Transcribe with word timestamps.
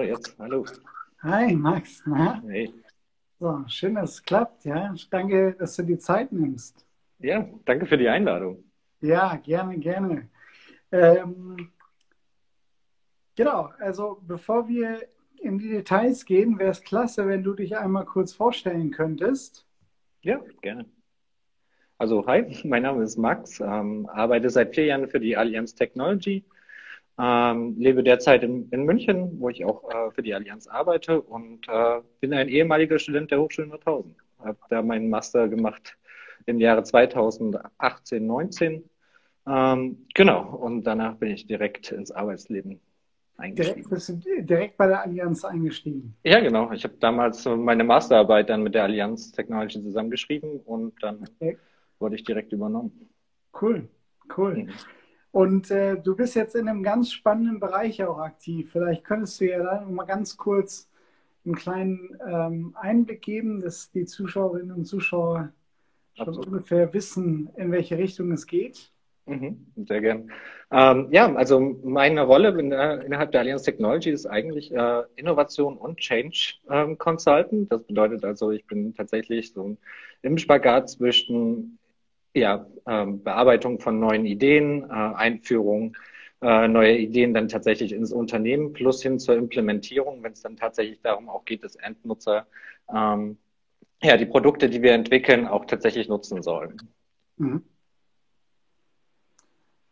So, 0.00 0.04
jetzt, 0.06 0.34
hallo. 0.38 0.64
Hi, 1.22 1.54
Max. 1.54 2.02
Na? 2.06 2.42
Hey. 2.48 2.72
So, 3.38 3.62
schön, 3.66 3.96
dass 3.96 4.12
es 4.12 4.22
klappt. 4.22 4.64
Ja, 4.64 4.94
danke, 5.10 5.52
dass 5.58 5.76
du 5.76 5.82
die 5.82 5.98
Zeit 5.98 6.32
nimmst. 6.32 6.86
Ja, 7.18 7.46
danke 7.66 7.84
für 7.84 7.98
die 7.98 8.08
Einladung. 8.08 8.64
Ja, 9.02 9.36
gerne, 9.36 9.78
gerne. 9.78 10.30
Ähm, 10.90 11.70
genau, 13.36 13.68
also 13.78 14.22
bevor 14.26 14.66
wir 14.68 15.06
in 15.38 15.58
die 15.58 15.68
Details 15.68 16.24
gehen, 16.24 16.58
wäre 16.58 16.70
es 16.70 16.80
klasse, 16.80 17.28
wenn 17.28 17.42
du 17.42 17.52
dich 17.52 17.76
einmal 17.76 18.06
kurz 18.06 18.32
vorstellen 18.32 18.90
könntest. 18.90 19.66
Ja, 20.22 20.40
gerne. 20.62 20.86
Also, 21.98 22.26
hi, 22.26 22.58
mein 22.64 22.84
Name 22.84 23.02
ist 23.02 23.18
Max, 23.18 23.60
ähm, 23.60 24.08
arbeite 24.10 24.48
seit 24.48 24.74
vier 24.74 24.86
Jahren 24.86 25.08
für 25.08 25.20
die 25.20 25.36
Allianz 25.36 25.74
Technology, 25.74 26.46
ähm, 27.20 27.74
lebe 27.78 28.02
derzeit 28.02 28.42
in, 28.42 28.68
in, 28.70 28.84
München, 28.84 29.40
wo 29.40 29.48
ich 29.48 29.64
auch 29.64 29.90
äh, 29.90 30.10
für 30.12 30.22
die 30.22 30.34
Allianz 30.34 30.66
arbeite 30.66 31.20
und 31.20 31.68
äh, 31.68 32.00
bin 32.20 32.32
ein 32.32 32.48
ehemaliger 32.48 32.98
Student 32.98 33.30
der 33.30 33.40
Hochschule 33.40 33.68
Nordhausen. 33.68 34.16
Habe 34.38 34.56
da 34.70 34.80
meinen 34.82 35.10
Master 35.10 35.48
gemacht 35.48 35.98
im 36.46 36.60
Jahre 36.60 36.82
2018, 36.82 38.26
19. 38.26 38.88
Ähm, 39.46 40.06
genau, 40.14 40.54
und 40.56 40.84
danach 40.84 41.16
bin 41.16 41.30
ich 41.30 41.46
direkt 41.46 41.92
ins 41.92 42.10
Arbeitsleben 42.10 42.80
eingestiegen. 43.36 43.74
Direkt, 43.74 43.90
bist 43.90 44.08
du 44.08 44.42
direkt 44.42 44.76
bei 44.76 44.86
der 44.86 45.02
Allianz 45.02 45.44
eingestiegen? 45.44 46.14
Ja, 46.24 46.40
genau. 46.40 46.72
Ich 46.72 46.84
habe 46.84 46.94
damals 47.00 47.44
meine 47.44 47.84
Masterarbeit 47.84 48.48
dann 48.48 48.62
mit 48.62 48.74
der 48.74 48.84
Allianz 48.84 49.32
Technology 49.32 49.82
zusammengeschrieben 49.82 50.60
und 50.60 50.94
dann 51.02 51.26
okay. 51.36 51.58
wurde 51.98 52.14
ich 52.14 52.24
direkt 52.24 52.52
übernommen. 52.52 53.10
Cool, 53.60 53.88
cool. 54.36 54.54
Mhm. 54.54 54.70
Und 55.32 55.70
äh, 55.70 55.96
du 55.96 56.16
bist 56.16 56.34
jetzt 56.34 56.56
in 56.56 56.68
einem 56.68 56.82
ganz 56.82 57.12
spannenden 57.12 57.60
Bereich 57.60 58.02
auch 58.02 58.18
aktiv. 58.18 58.70
Vielleicht 58.72 59.04
könntest 59.04 59.40
du 59.40 59.46
ja 59.48 59.62
da 59.62 59.80
mal 59.88 60.04
ganz 60.04 60.36
kurz 60.36 60.88
einen 61.44 61.54
kleinen 61.54 62.18
ähm, 62.28 62.76
Einblick 62.78 63.22
geben, 63.22 63.60
dass 63.60 63.90
die 63.90 64.04
Zuschauerinnen 64.04 64.72
und 64.72 64.84
Zuschauer 64.84 65.52
schon 66.14 66.28
Absolut. 66.28 66.46
ungefähr 66.46 66.92
wissen, 66.92 67.48
in 67.56 67.70
welche 67.70 67.96
Richtung 67.96 68.32
es 68.32 68.46
geht. 68.46 68.92
Mhm, 69.26 69.66
sehr 69.86 70.00
gern. 70.00 70.30
Ähm, 70.72 71.08
ja, 71.12 71.32
also 71.34 71.60
meine 71.60 72.22
Rolle 72.22 72.58
in, 72.58 72.72
äh, 72.72 72.96
innerhalb 73.04 73.30
der 73.30 73.40
Allianz 73.40 73.62
Technology 73.62 74.10
ist 74.10 74.26
eigentlich 74.26 74.72
äh, 74.72 75.02
Innovation 75.14 75.76
und 75.76 75.98
Change 75.98 76.54
ähm, 76.68 76.98
Consultant. 76.98 77.70
Das 77.70 77.84
bedeutet 77.84 78.24
also, 78.24 78.50
ich 78.50 78.66
bin 78.66 78.94
tatsächlich 78.94 79.52
so 79.52 79.76
im 80.22 80.36
Spagat 80.36 80.90
zwischen 80.90 81.78
ja, 82.34 82.66
ähm, 82.86 83.22
Bearbeitung 83.22 83.80
von 83.80 83.98
neuen 83.98 84.26
Ideen, 84.26 84.84
äh, 84.84 84.92
Einführung 84.92 85.96
äh, 86.42 86.68
neue 86.68 86.96
Ideen 86.96 87.34
dann 87.34 87.48
tatsächlich 87.48 87.92
ins 87.92 88.12
Unternehmen 88.12 88.72
plus 88.72 89.02
hin 89.02 89.18
zur 89.18 89.36
Implementierung, 89.36 90.22
wenn 90.22 90.32
es 90.32 90.40
dann 90.40 90.56
tatsächlich 90.56 91.00
darum 91.02 91.28
auch 91.28 91.44
geht, 91.44 91.62
dass 91.64 91.76
Endnutzer 91.76 92.46
ähm, 92.88 93.36
ja 94.02 94.16
die 94.16 94.26
Produkte, 94.26 94.70
die 94.70 94.80
wir 94.80 94.92
entwickeln, 94.92 95.46
auch 95.46 95.66
tatsächlich 95.66 96.08
nutzen 96.08 96.42
sollen. 96.42 96.80
Mhm. 97.36 97.62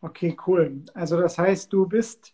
Okay, 0.01 0.37
cool. 0.47 0.85
Also 0.95 1.21
das 1.21 1.37
heißt, 1.39 1.73
du 1.73 1.87
bist, 1.87 2.33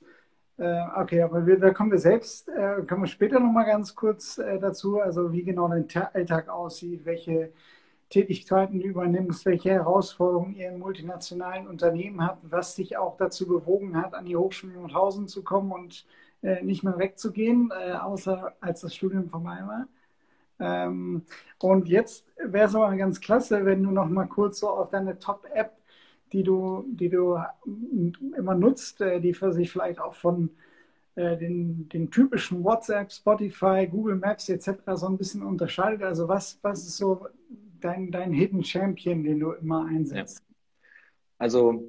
äh, 0.59 0.83
okay, 0.97 1.23
aber 1.23 1.47
wir, 1.47 1.59
da 1.59 1.73
kommen 1.73 1.91
wir 1.91 1.99
selbst, 1.99 2.49
äh, 2.51 2.83
kommen 2.87 3.03
wir 3.03 3.09
später 3.09 3.41
nochmal 3.41 3.65
ganz 3.65 3.95
kurz 3.95 4.39
äh, 4.39 4.61
dazu, 4.61 5.01
also 5.01 5.33
wie 5.33 5.43
genau 5.43 5.67
dein 5.69 5.89
Alltag 6.13 6.49
aussieht, 6.49 7.05
welche 7.05 7.53
Tätigkeiten 8.15 8.81
übernimmst, 8.81 9.45
welche 9.45 9.71
Herausforderungen 9.71 10.55
ihr 10.55 10.69
in 10.69 10.79
multinationalen 10.79 11.67
Unternehmen 11.67 12.25
habt, 12.25 12.51
was 12.51 12.77
dich 12.77 12.97
auch 12.97 13.17
dazu 13.17 13.47
bewogen 13.47 13.97
hat, 13.97 14.15
an 14.15 14.25
die 14.25 14.37
Hochschule 14.37 14.75
Nordhausen 14.75 15.27
zu 15.27 15.43
kommen 15.43 15.73
und 15.73 16.07
äh, 16.43 16.63
nicht 16.63 16.85
mehr 16.85 16.99
wegzugehen, 16.99 17.73
äh, 17.73 17.93
außer 17.93 18.55
als 18.61 18.83
das 18.83 18.95
Studium 18.95 19.29
vorbei 19.29 19.59
war. 19.67 19.89
Ähm, 20.61 21.23
und 21.61 21.89
jetzt 21.89 22.25
wäre 22.37 22.69
es 22.69 22.75
aber 22.77 22.95
ganz 22.97 23.21
klasse, 23.21 23.65
wenn 23.65 23.83
du 23.83 23.91
noch 23.91 24.09
mal 24.09 24.27
kurz 24.27 24.61
so 24.61 24.69
auf 24.69 24.91
deine 24.91 25.19
Top-App 25.19 25.73
die 26.33 26.43
du, 26.43 26.85
die 26.89 27.09
du 27.09 27.39
immer 28.37 28.55
nutzt, 28.57 29.01
äh, 29.01 29.21
die 29.21 29.35
für 29.35 29.53
sich 29.53 29.71
vielleicht 29.71 30.01
auch 30.01 30.15
von 30.15 30.51
äh, 31.15 31.37
den, 31.37 31.89
den 31.91 32.11
typischen 32.11 32.65
WhatsApp, 32.65 33.13
Spotify, 33.13 33.87
Google 33.89 34.17
Maps 34.17 34.49
etc. 34.49 34.71
so 34.95 35.07
ein 35.07 35.17
bisschen 35.17 35.45
unterscheidet. 35.45 36.03
Also 36.03 36.27
was, 36.27 36.59
was 36.63 36.81
ist 36.81 36.97
so 36.97 37.29
dein, 37.85 38.11
dein 38.11 38.33
Hidden 38.33 38.65
Champion, 38.65 39.23
den 39.23 39.41
du 39.41 39.53
immer 39.53 39.87
einsetzt? 39.87 40.43
Ja. 40.49 40.55
Also 41.39 41.85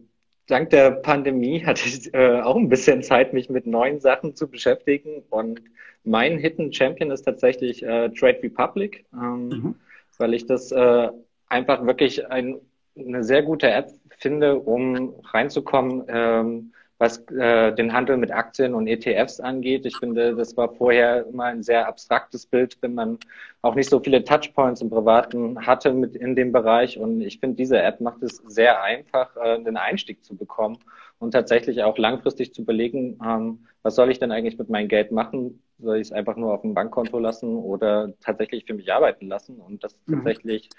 dank 0.47 0.69
der 0.69 0.91
Pandemie 0.91 1.65
hatte 1.65 1.87
ich 1.87 2.13
äh, 2.13 2.41
auch 2.41 2.55
ein 2.55 2.69
bisschen 2.69 3.01
Zeit, 3.01 3.33
mich 3.33 3.49
mit 3.49 3.65
neuen 3.65 3.99
Sachen 3.99 4.35
zu 4.35 4.49
beschäftigen. 4.49 5.23
Und 5.29 5.61
mein 6.03 6.37
Hidden 6.37 6.73
Champion 6.73 7.11
ist 7.11 7.23
tatsächlich 7.23 7.83
äh, 7.83 8.09
Trade 8.09 8.39
Republic, 8.43 9.05
ähm, 9.13 9.47
mhm. 9.49 9.75
weil 10.17 10.33
ich 10.33 10.45
das 10.45 10.71
äh, 10.71 11.09
einfach 11.47 11.85
wirklich 11.85 12.29
ein, 12.29 12.59
eine 12.97 13.23
sehr 13.23 13.43
gute 13.43 13.69
App 13.69 13.91
finde, 14.17 14.59
um 14.59 15.15
reinzukommen, 15.23 16.03
ähm, 16.07 16.73
was 16.97 17.19
äh, 17.29 17.73
den 17.73 17.91
Handel 17.93 18.17
mit 18.17 18.31
Aktien 18.31 18.73
und 18.73 18.87
ETFs 18.87 19.39
angeht. 19.39 19.85
Ich 19.85 19.97
finde, 19.97 20.35
das 20.35 20.55
war 20.55 20.73
vorher 20.73 21.25
immer 21.25 21.45
ein 21.45 21.61
sehr 21.61 21.87
abstraktes 21.87 22.45
Bild, 22.45 22.77
wenn 22.81 22.93
man 22.93 23.17
auch 23.61 23.75
nicht 23.75 23.89
so 23.89 23.99
viele 23.99 24.23
Touchpoints 24.23 24.81
im 24.81 24.89
Privaten 24.89 25.65
hatte 25.65 25.93
mit 25.93 26.15
in 26.15 26.35
dem 26.35 26.51
Bereich. 26.51 26.97
Und 26.97 27.21
ich 27.21 27.39
finde, 27.39 27.57
diese 27.57 27.81
App 27.81 27.99
macht 27.99 28.23
es 28.23 28.37
sehr 28.47 28.81
einfach, 28.81 29.35
äh, 29.35 29.61
den 29.61 29.77
Einstieg 29.77 30.23
zu 30.23 30.37
bekommen 30.37 30.77
und 31.19 31.31
tatsächlich 31.31 31.83
auch 31.83 31.97
langfristig 31.97 32.53
zu 32.53 32.65
belegen, 32.65 33.19
ähm, 33.25 33.67
was 33.83 33.95
soll 33.95 34.09
ich 34.09 34.19
denn 34.19 34.31
eigentlich 34.31 34.57
mit 34.57 34.69
meinem 34.69 34.87
Geld 34.87 35.11
machen? 35.11 35.61
Soll 35.77 35.97
ich 35.97 36.07
es 36.07 36.11
einfach 36.11 36.37
nur 36.37 36.53
auf 36.53 36.61
dem 36.61 36.73
Bankkonto 36.73 37.19
lassen 37.19 37.55
oder 37.55 38.13
tatsächlich 38.19 38.65
für 38.65 38.73
mich 38.73 38.91
arbeiten 38.91 39.27
lassen? 39.27 39.59
Und 39.59 39.83
das 39.83 39.95
mhm. 40.05 40.15
tatsächlich, 40.15 40.69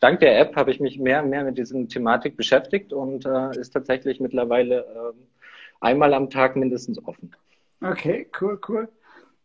dank 0.00 0.20
der 0.20 0.38
App 0.38 0.54
habe 0.54 0.70
ich 0.70 0.78
mich 0.78 0.98
mehr 0.98 1.22
und 1.22 1.30
mehr 1.30 1.44
mit 1.44 1.58
diesem 1.58 1.88
Thematik 1.88 2.36
beschäftigt 2.36 2.92
und 2.92 3.26
äh, 3.26 3.58
ist 3.58 3.70
tatsächlich 3.70 4.20
mittlerweile 4.20 4.80
äh, 4.80 5.12
einmal 5.82 6.14
am 6.14 6.30
Tag 6.30 6.56
mindestens 6.56 7.04
offen. 7.04 7.34
Okay, 7.82 8.28
cool, 8.40 8.58
cool. 8.68 8.88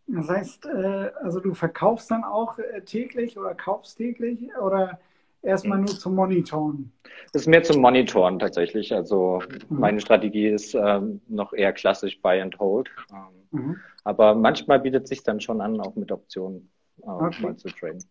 Das 0.08 0.30
heißt, 0.30 0.68
äh, 0.68 1.12
also 1.22 1.40
du 1.40 1.53
verkaufst 1.53 2.09
dann 2.12 2.24
auch 2.24 2.58
äh, 2.59 2.81
täglich 2.81 3.38
oder 3.38 3.53
kaufst 3.56 3.98
täglich 3.98 4.50
oder 4.58 5.00
erstmal 5.42 5.80
nur 5.80 5.88
zum 5.88 6.16
Monitoren? 6.16 6.92
Das 7.34 7.44
ist 7.44 7.48
mehr 7.48 7.64
zum 7.64 7.81
Monitoren 7.81 8.40
tatsächlich. 8.40 8.94
Also 8.94 9.42
mhm. 9.70 9.80
meine 9.80 10.00
Strategie 10.00 10.48
ist 10.48 10.75
ähm, 10.75 11.22
noch 11.28 11.53
eher 11.53 11.74
klassisch 11.74 12.22
Buy 12.22 12.42
and 12.42 12.58
Hold. 12.59 12.90
Ähm, 13.12 13.59
mhm. 13.59 13.78
Aber 14.04 14.36
manchmal 14.36 14.80
bietet 14.80 15.08
sich 15.08 15.24
dann 15.24 15.42
schon 15.42 15.59
an, 15.59 15.81
auch 15.81 15.96
mit 15.96 16.12
Optionen 16.12 16.69
äh, 17.02 17.08
okay. 17.08 17.44
mal 17.44 17.58
zu 17.58 17.68
traden. 17.69 18.04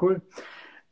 Cool. 0.00 0.22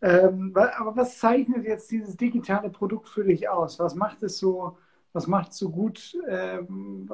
Ähm, 0.03 0.53
aber 0.55 0.97
was 0.97 1.19
zeichnet 1.19 1.65
jetzt 1.65 1.91
dieses 1.91 2.17
digitale 2.17 2.69
Produkt 2.69 3.09
für 3.09 3.25
dich 3.25 3.49
aus? 3.49 3.79
Was 3.79 3.95
macht 3.95 4.23
es 4.23 4.39
so, 4.39 4.77
was 5.17 5.27
macht 5.27 5.53
es 5.53 5.59
so 5.59 5.71
gut, 5.71 6.15
ähm, 6.29 7.09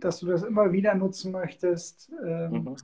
dass 0.00 0.20
du 0.20 0.26
das 0.26 0.44
immer 0.44 0.72
wieder 0.72 0.94
nutzen 0.94 1.32
möchtest? 1.32 2.10
Ähm, 2.24 2.52
mhm. 2.52 2.76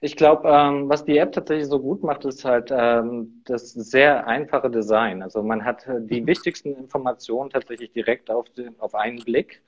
Ich 0.00 0.16
glaube, 0.16 0.48
ähm, 0.48 0.88
was 0.88 1.04
die 1.04 1.18
App 1.18 1.32
tatsächlich 1.32 1.66
so 1.66 1.80
gut 1.80 2.02
macht, 2.02 2.24
ist 2.24 2.44
halt 2.44 2.70
ähm, 2.72 3.42
das 3.44 3.72
sehr 3.72 4.26
einfache 4.26 4.70
Design. 4.70 5.20
Also 5.20 5.42
man 5.42 5.64
hat 5.64 5.86
äh, 5.88 6.00
die 6.00 6.26
wichtigsten 6.26 6.74
Informationen 6.76 7.50
tatsächlich 7.50 7.92
direkt 7.92 8.30
auf, 8.30 8.48
den, 8.50 8.78
auf 8.78 8.94
einen 8.94 9.18
Blick. 9.18 9.62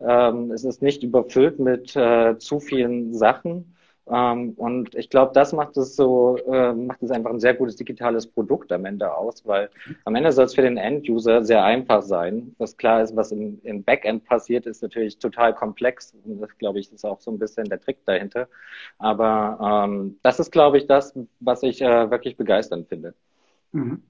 Ähm, 0.00 0.50
es 0.50 0.64
ist 0.64 0.82
nicht 0.82 1.04
überfüllt 1.04 1.60
mit 1.60 1.94
äh, 1.94 2.36
zu 2.38 2.58
vielen 2.58 3.14
Sachen. 3.14 3.76
Ähm, 4.10 4.52
und 4.56 4.94
ich 4.94 5.10
glaube, 5.10 5.32
das 5.34 5.52
macht 5.52 5.76
es 5.76 5.96
so, 5.96 6.36
äh, 6.50 6.72
macht 6.72 7.02
es 7.02 7.10
einfach 7.10 7.30
ein 7.30 7.40
sehr 7.40 7.54
gutes 7.54 7.76
digitales 7.76 8.26
Produkt 8.26 8.72
am 8.72 8.84
Ende 8.84 9.14
aus, 9.14 9.46
weil 9.46 9.70
am 10.04 10.14
Ende 10.14 10.32
soll 10.32 10.46
es 10.46 10.54
für 10.54 10.62
den 10.62 10.76
End-User 10.76 11.44
sehr 11.44 11.64
einfach 11.64 12.02
sein. 12.02 12.54
Was 12.58 12.76
klar 12.76 13.02
ist, 13.02 13.16
was 13.16 13.32
im, 13.32 13.60
im 13.64 13.82
Backend 13.84 14.24
passiert, 14.24 14.66
ist 14.66 14.82
natürlich 14.82 15.18
total 15.18 15.54
komplex. 15.54 16.14
Und 16.24 16.40
das, 16.40 16.56
glaube 16.58 16.78
ich, 16.78 16.92
ist 16.92 17.04
auch 17.04 17.20
so 17.20 17.30
ein 17.30 17.38
bisschen 17.38 17.68
der 17.68 17.80
Trick 17.80 18.04
dahinter. 18.06 18.48
Aber 18.98 19.86
ähm, 19.86 20.18
das 20.22 20.40
ist, 20.40 20.50
glaube 20.50 20.78
ich, 20.78 20.86
das, 20.86 21.18
was 21.40 21.62
ich 21.62 21.82
äh, 21.82 22.10
wirklich 22.10 22.36
begeisternd 22.36 22.88
finde. 22.88 23.14
Mhm. 23.72 24.02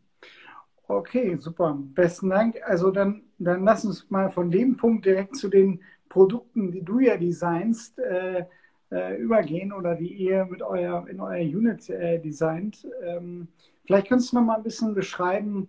Okay, 0.87 1.37
super. 1.37 1.77
Besten 1.95 2.31
Dank. 2.31 2.57
Also 2.65 2.91
dann, 2.91 3.23
dann 3.39 3.65
lass 3.65 3.85
uns 3.85 4.09
mal 4.11 4.31
von 4.31 4.51
dem 4.51 4.77
Punkt 4.77 5.05
direkt 5.05 5.37
zu 5.37 5.49
den 5.49 5.83
Produkten, 6.09 6.71
die 6.73 6.83
du 6.83 7.01
ja 7.01 7.17
designst, 7.17 7.99
äh, 7.99 8.47
äh, 8.91 9.17
übergehen 9.17 9.73
oder 9.73 9.95
die 9.95 10.13
ihr 10.13 10.45
mit 10.47 10.63
euer, 10.63 11.07
in 11.09 11.21
eurer 11.21 11.41
Unit 11.41 11.89
äh, 11.91 12.19
designt. 12.19 12.87
Ähm, 13.03 13.49
vielleicht 13.85 14.09
könntest 14.09 14.33
du 14.33 14.37
noch 14.37 14.45
mal 14.45 14.57
ein 14.57 14.63
bisschen 14.63 14.95
beschreiben, 14.95 15.69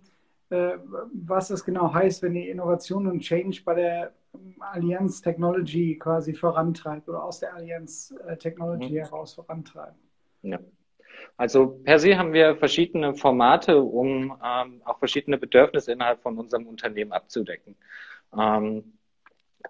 äh, 0.50 0.78
was 1.14 1.50
das 1.50 1.64
genau 1.64 1.94
heißt, 1.94 2.24
wenn 2.24 2.36
ihr 2.36 2.52
Innovation 2.52 3.08
und 3.08 3.20
Change 3.20 3.62
bei 3.64 3.76
der 3.76 4.12
Allianz 4.60 5.22
Technology 5.22 5.98
quasi 5.98 6.34
vorantreibt 6.34 7.10
oder 7.10 7.24
aus 7.24 7.40
der 7.40 7.54
Allianz 7.56 8.14
äh, 8.28 8.38
Technology 8.38 8.94
mhm. 8.94 8.98
heraus 8.98 9.34
vorantreiben. 9.34 9.96
Ja. 10.42 10.60
Also 11.38 11.80
per 11.84 12.00
se 12.00 12.18
haben 12.18 12.34
wir 12.34 12.56
verschiedene 12.56 13.14
Formate, 13.14 13.82
um 13.82 14.38
ähm, 14.44 14.82
auch 14.86 15.00
verschiedene 15.00 15.38
Bedürfnisse 15.38 15.92
innerhalb 15.92 16.22
von 16.22 16.38
unserem 16.38 16.68
Unternehmen 16.68 17.12
abzudecken. 17.12 17.76
Ähm, 18.38 18.94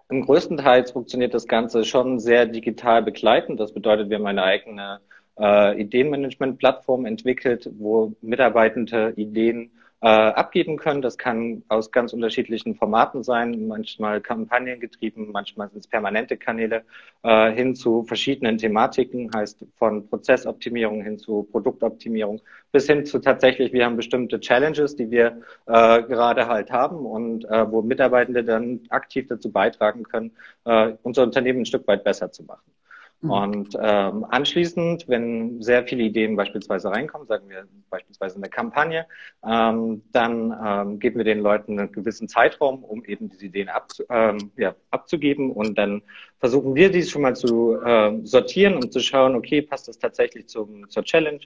Im 0.08 0.24
größten 0.24 0.56
Teil 0.56 0.86
funktioniert 0.86 1.34
das 1.34 1.46
Ganze 1.46 1.84
schon 1.84 2.18
sehr 2.20 2.46
digital 2.46 3.02
begleitend. 3.02 3.58
Das 3.58 3.72
bedeutet, 3.72 4.10
wir 4.10 4.18
haben 4.18 4.26
eine 4.26 4.42
eigene 4.42 5.00
äh, 5.38 5.80
Ideenmanagement-Plattform 5.80 7.06
entwickelt, 7.06 7.70
wo 7.78 8.12
Mitarbeitende 8.20 9.12
Ideen 9.16 9.70
äh, 10.02 10.08
abgeben 10.08 10.76
können. 10.76 11.02
Das 11.02 11.18
kann 11.18 11.62
aus 11.68 11.92
ganz 11.92 12.12
unterschiedlichen 12.12 12.74
Formaten 12.74 13.22
sein, 13.22 13.68
manchmal 13.68 14.20
kampagnengetrieben, 14.20 15.30
manchmal 15.30 15.68
sind 15.70 15.80
es 15.80 15.86
permanente 15.86 16.36
Kanäle, 16.36 16.84
äh, 17.22 17.52
hin 17.52 17.74
zu 17.74 18.04
verschiedenen 18.04 18.58
Thematiken, 18.58 19.30
heißt 19.34 19.64
von 19.76 20.08
Prozessoptimierung 20.08 21.02
hin 21.02 21.18
zu 21.18 21.44
Produktoptimierung, 21.50 22.40
bis 22.72 22.86
hin 22.86 23.04
zu 23.04 23.18
tatsächlich, 23.18 23.72
wir 23.72 23.84
haben 23.84 23.96
bestimmte 23.96 24.40
Challenges, 24.40 24.96
die 24.96 25.10
wir 25.10 25.42
äh, 25.66 26.02
gerade 26.02 26.46
halt 26.46 26.70
haben 26.70 27.04
und 27.04 27.44
äh, 27.44 27.70
wo 27.70 27.82
Mitarbeitende 27.82 28.44
dann 28.44 28.80
aktiv 28.88 29.26
dazu 29.28 29.52
beitragen 29.52 30.04
können, 30.04 30.32
äh, 30.64 30.94
unser 31.02 31.24
Unternehmen 31.24 31.60
ein 31.60 31.66
Stück 31.66 31.86
weit 31.86 32.04
besser 32.04 32.32
zu 32.32 32.44
machen. 32.44 32.62
Mhm. 33.22 33.30
Und 33.30 33.78
ähm, 33.80 34.24
anschließend, 34.28 35.06
wenn 35.08 35.60
sehr 35.60 35.84
viele 35.84 36.04
Ideen 36.04 36.36
beispielsweise 36.36 36.90
reinkommen, 36.90 37.26
sagen 37.26 37.48
wir 37.48 37.66
beispielsweise 37.90 38.36
eine 38.36 38.48
Kampagne, 38.48 39.06
ähm, 39.46 40.02
dann 40.12 40.56
ähm, 40.64 40.98
geben 40.98 41.18
wir 41.18 41.24
den 41.24 41.40
Leuten 41.40 41.78
einen 41.78 41.92
gewissen 41.92 42.28
Zeitraum, 42.28 42.82
um 42.82 43.04
eben 43.04 43.28
diese 43.28 43.46
Ideen 43.46 43.68
abzu 43.68 44.04
ähm, 44.08 44.50
ja, 44.56 44.74
abzugeben. 44.90 45.50
Und 45.50 45.76
dann 45.76 46.02
versuchen 46.38 46.74
wir 46.74 46.90
dies 46.90 47.10
schon 47.10 47.22
mal 47.22 47.36
zu 47.36 47.80
äh, 47.82 48.18
sortieren 48.24 48.76
und 48.76 48.92
zu 48.92 49.00
schauen, 49.00 49.34
okay, 49.34 49.60
passt 49.60 49.88
das 49.88 49.98
tatsächlich 49.98 50.48
zum, 50.48 50.88
zur 50.88 51.04
Challenge? 51.04 51.40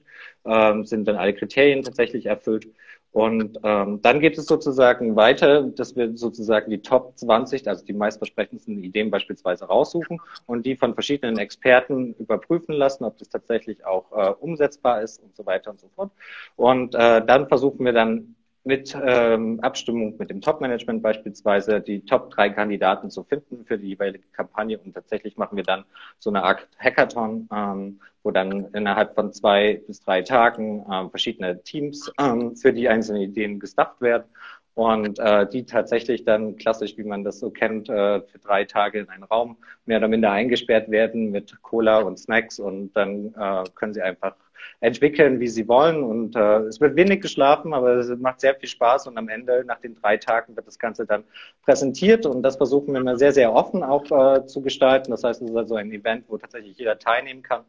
Ähm, 0.45 0.85
sind 0.85 1.09
dann 1.09 1.17
alle 1.17 1.35
Kriterien 1.35 1.83
tatsächlich 1.83 2.27
erfüllt? 2.27 2.69
Und 3.15 3.61
ähm, 3.63 4.03
dann 4.03 4.19
geht 4.19 4.37
es 4.39 4.47
sozusagen 4.47 5.15
weiter, 5.15 5.63
dass 5.63 5.95
wir 5.95 6.17
sozusagen 6.17 6.69
die 6.69 6.83
Top 6.83 7.17
20, 7.17 7.69
also 7.69 7.85
die 7.85 7.93
meistversprechendsten 7.93 8.83
Ideen 8.83 9.13
beispielsweise 9.13 9.67
raussuchen 9.67 10.21
und 10.47 10.67
die 10.67 10.75
von 10.75 10.95
verschiedenen 10.95 11.39
Experten 11.39 12.15
überprüfen 12.15 12.75
lassen, 12.75 13.05
ob 13.05 13.17
das 13.19 13.29
tatsächlich 13.29 13.87
auch 13.87 14.11
äh, 14.11 14.31
umsetzbar 14.41 15.01
ist 15.03 15.23
und 15.23 15.37
so 15.37 15.47
weiter 15.47 15.71
und 15.71 15.79
so 15.79 15.89
fort. 15.95 16.11
Und 16.57 16.97
äh, 16.97 17.25
dann 17.25 17.47
versuchen 17.47 17.85
wir 17.85 17.93
dann 17.93 18.35
mit 18.65 18.97
ähm, 19.01 19.61
Abstimmung 19.61 20.17
mit 20.19 20.31
dem 20.31 20.41
Top-Management 20.41 21.03
beispielsweise 21.03 21.81
die 21.81 22.05
Top 22.05 22.31
drei 22.31 22.49
Kandidaten 22.49 23.11
zu 23.11 23.23
finden 23.23 23.65
für 23.67 23.79
die 23.79 23.89
jeweilige 23.89 24.25
Kampagne. 24.33 24.79
Und 24.79 24.95
tatsächlich 24.95 25.37
machen 25.37 25.57
wir 25.57 25.65
dann 25.65 25.85
so 26.19 26.31
eine 26.31 26.43
Art 26.43 26.67
Hackathon, 26.79 27.49
ähm, 27.55 28.01
wo 28.23 28.31
dann 28.31 28.67
innerhalb 28.73 29.15
von 29.15 29.33
zwei 29.33 29.83
bis 29.87 30.01
drei 30.01 30.23
Tagen 30.23 30.85
ähm, 30.91 31.11
verschiedene 31.11 31.63
Teams 31.63 32.11
ähm, 32.19 32.57
für 32.57 32.73
die 32.73 32.89
einzelnen 32.89 33.23
Ideen 33.23 33.61
gestafft 33.61 34.01
werden. 34.01 34.25
Und 34.73 35.21
äh, 35.21 35.47
die 35.47 35.67
tatsächlich 35.67 36.25
dann 36.25 36.57
klassisch, 36.57 36.97
wie 36.97 37.05
man 37.05 37.23
das 37.23 37.39
so 37.39 37.51
kennt, 37.51 37.89
äh, 37.89 38.23
für 38.23 38.39
drei 38.41 38.65
Tage 38.65 38.99
in 38.99 39.09
einen 39.09 39.23
Raum 39.23 39.57
mehr 39.85 39.99
oder 39.99 40.09
minder 40.09 40.33
eingesperrt 40.33 40.91
werden 40.91 41.31
mit 41.31 41.63
Cola 41.63 42.01
und 42.01 42.19
Snacks. 42.19 42.59
Und 42.59 42.93
dann 42.95 43.35
äh, 43.39 43.65
können 43.75 43.95
sie 43.95 44.03
einfach 44.03 44.35
entwickeln, 44.81 45.41
wie 45.41 45.49
sie 45.49 45.67
wollen. 45.69 46.03
Und 46.03 46.37
äh, 46.37 46.59
es 46.61 46.81
wird 46.81 46.97
wenig 46.97 47.21
geschlafen, 47.21 47.75
aber 47.75 47.97
es 47.97 48.09
macht 48.19 48.41
sehr 48.41 48.55
viel 48.55 48.69
Spaß. 48.69 49.07
Und 49.07 49.19
am 49.19 49.29
Ende, 49.29 49.65
nach 49.67 49.81
den 49.81 49.95
drei 49.95 50.17
Tagen, 50.17 50.57
wird 50.57 50.67
das 50.67 50.79
Ganze 50.79 51.07
dann 51.07 51.25
präsentiert. 51.65 52.27
Und 52.27 52.43
das 52.43 52.57
versuchen 52.57 52.93
wir 52.93 53.01
immer 53.01 53.17
sehr, 53.17 53.33
sehr 53.33 53.53
offen 53.53 53.83
auch 53.83 54.05
äh, 54.11 54.47
zu 54.47 54.63
gestalten. 54.63 55.11
Das 55.11 55.25
heißt, 55.25 55.43
es 55.43 55.51
ist 55.51 55.57
also 55.57 55.77
ein 55.77 55.93
Event, 55.93 56.25
wo 56.29 56.39
tatsächlich 56.39 56.79
jeder 56.79 56.99
teilnehmen 56.99 57.43
kann 57.43 57.65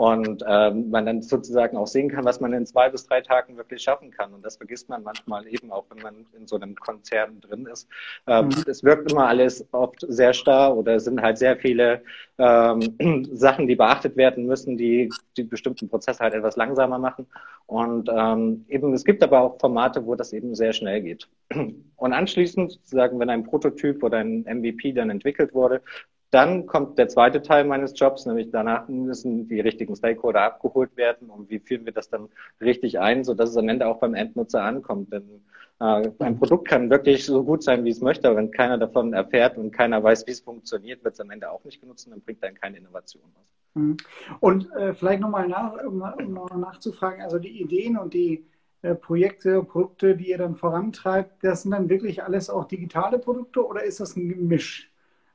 und 0.00 0.42
ähm, 0.48 0.88
man 0.88 1.04
dann 1.04 1.20
sozusagen 1.20 1.76
auch 1.76 1.86
sehen 1.86 2.08
kann, 2.08 2.24
was 2.24 2.40
man 2.40 2.54
in 2.54 2.64
zwei 2.64 2.88
bis 2.88 3.06
drei 3.06 3.20
Tagen 3.20 3.58
wirklich 3.58 3.82
schaffen 3.82 4.10
kann. 4.10 4.32
Und 4.32 4.42
das 4.42 4.56
vergisst 4.56 4.88
man 4.88 5.02
manchmal 5.02 5.46
eben 5.46 5.70
auch, 5.70 5.84
wenn 5.90 6.02
man 6.02 6.24
in 6.32 6.46
so 6.46 6.56
einem 6.56 6.74
Konzern 6.74 7.38
drin 7.42 7.66
ist. 7.70 7.86
Ähm, 8.26 8.46
mhm. 8.46 8.64
Es 8.66 8.82
wirkt 8.82 9.12
immer 9.12 9.26
alles 9.26 9.62
oft 9.72 10.06
sehr 10.08 10.32
starr 10.32 10.74
oder 10.74 10.94
es 10.94 11.04
sind 11.04 11.20
halt 11.20 11.36
sehr 11.36 11.54
viele 11.58 12.00
ähm, 12.38 13.28
Sachen, 13.32 13.68
die 13.68 13.76
beachtet 13.76 14.16
werden 14.16 14.46
müssen, 14.46 14.78
die 14.78 15.12
die 15.36 15.42
bestimmten 15.42 15.90
Prozesse 15.90 16.20
halt 16.20 16.32
etwas 16.32 16.56
langsamer 16.56 16.98
machen. 16.98 17.26
Und 17.66 18.08
ähm, 18.10 18.64
eben 18.70 18.94
es 18.94 19.04
gibt 19.04 19.22
aber 19.22 19.42
auch 19.42 19.60
Formate, 19.60 20.06
wo 20.06 20.14
das 20.14 20.32
eben 20.32 20.54
sehr 20.54 20.72
schnell 20.72 21.02
geht. 21.02 21.28
Und 21.96 22.12
anschließend 22.14 22.72
sozusagen, 22.72 23.20
wenn 23.20 23.28
ein 23.28 23.44
Prototyp 23.44 24.02
oder 24.02 24.16
ein 24.16 24.44
MVP 24.44 24.92
dann 24.92 25.10
entwickelt 25.10 25.52
wurde, 25.52 25.82
dann 26.30 26.66
kommt 26.66 26.96
der 26.98 27.08
zweite 27.08 27.42
Teil 27.42 27.64
meines 27.64 27.98
Jobs, 27.98 28.24
nämlich 28.24 28.50
danach 28.50 28.86
müssen 28.88 29.48
die 29.48 29.60
richtigen 29.60 29.96
Stakeholder 29.96 30.42
abgeholt 30.42 30.96
werden 30.96 31.28
und 31.28 31.50
wie 31.50 31.58
führen 31.58 31.84
wir 31.84 31.92
das 31.92 32.08
dann 32.08 32.28
richtig 32.60 33.00
ein, 33.00 33.24
so 33.24 33.34
dass 33.34 33.50
es 33.50 33.56
am 33.56 33.68
Ende 33.68 33.86
auch 33.86 33.98
beim 33.98 34.14
Endnutzer 34.14 34.62
ankommt. 34.62 35.12
Denn 35.12 35.42
äh, 35.80 36.10
ein 36.20 36.38
Produkt 36.38 36.68
kann 36.68 36.88
wirklich 36.88 37.24
so 37.24 37.42
gut 37.42 37.64
sein, 37.64 37.84
wie 37.84 37.90
es 37.90 38.00
möchte, 38.00 38.28
aber 38.28 38.36
wenn 38.36 38.52
keiner 38.52 38.78
davon 38.78 39.12
erfährt 39.12 39.58
und 39.58 39.72
keiner 39.72 40.02
weiß, 40.02 40.26
wie 40.28 40.32
es 40.32 40.40
funktioniert, 40.40 41.02
wird 41.02 41.14
es 41.14 41.20
am 41.20 41.30
Ende 41.30 41.50
auch 41.50 41.64
nicht 41.64 41.80
genutzt 41.80 42.06
und 42.06 42.12
dann 42.12 42.20
bringt 42.20 42.42
dann 42.44 42.54
keine 42.54 42.78
Innovation 42.78 43.24
aus. 43.34 43.52
Mhm. 43.74 43.96
Und 44.38 44.70
äh, 44.76 44.94
vielleicht 44.94 45.20
nochmal 45.20 45.48
nach, 45.48 45.82
um, 45.84 46.00
um 46.00 46.32
noch 46.32 46.54
nachzufragen, 46.54 47.22
also 47.22 47.40
die 47.40 47.60
Ideen 47.60 47.98
und 47.98 48.14
die 48.14 48.46
äh, 48.82 48.94
Projekte, 48.94 49.64
Produkte, 49.64 50.16
die 50.16 50.30
ihr 50.30 50.38
dann 50.38 50.54
vorantreibt, 50.54 51.42
das 51.42 51.62
sind 51.62 51.72
dann 51.72 51.88
wirklich 51.88 52.22
alles 52.22 52.50
auch 52.50 52.66
digitale 52.66 53.18
Produkte 53.18 53.66
oder 53.66 53.82
ist 53.82 53.98
das 53.98 54.14
ein 54.14 54.28
Gemisch 54.28 54.92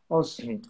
aus? 0.07 0.41
Mhm. 0.41 0.61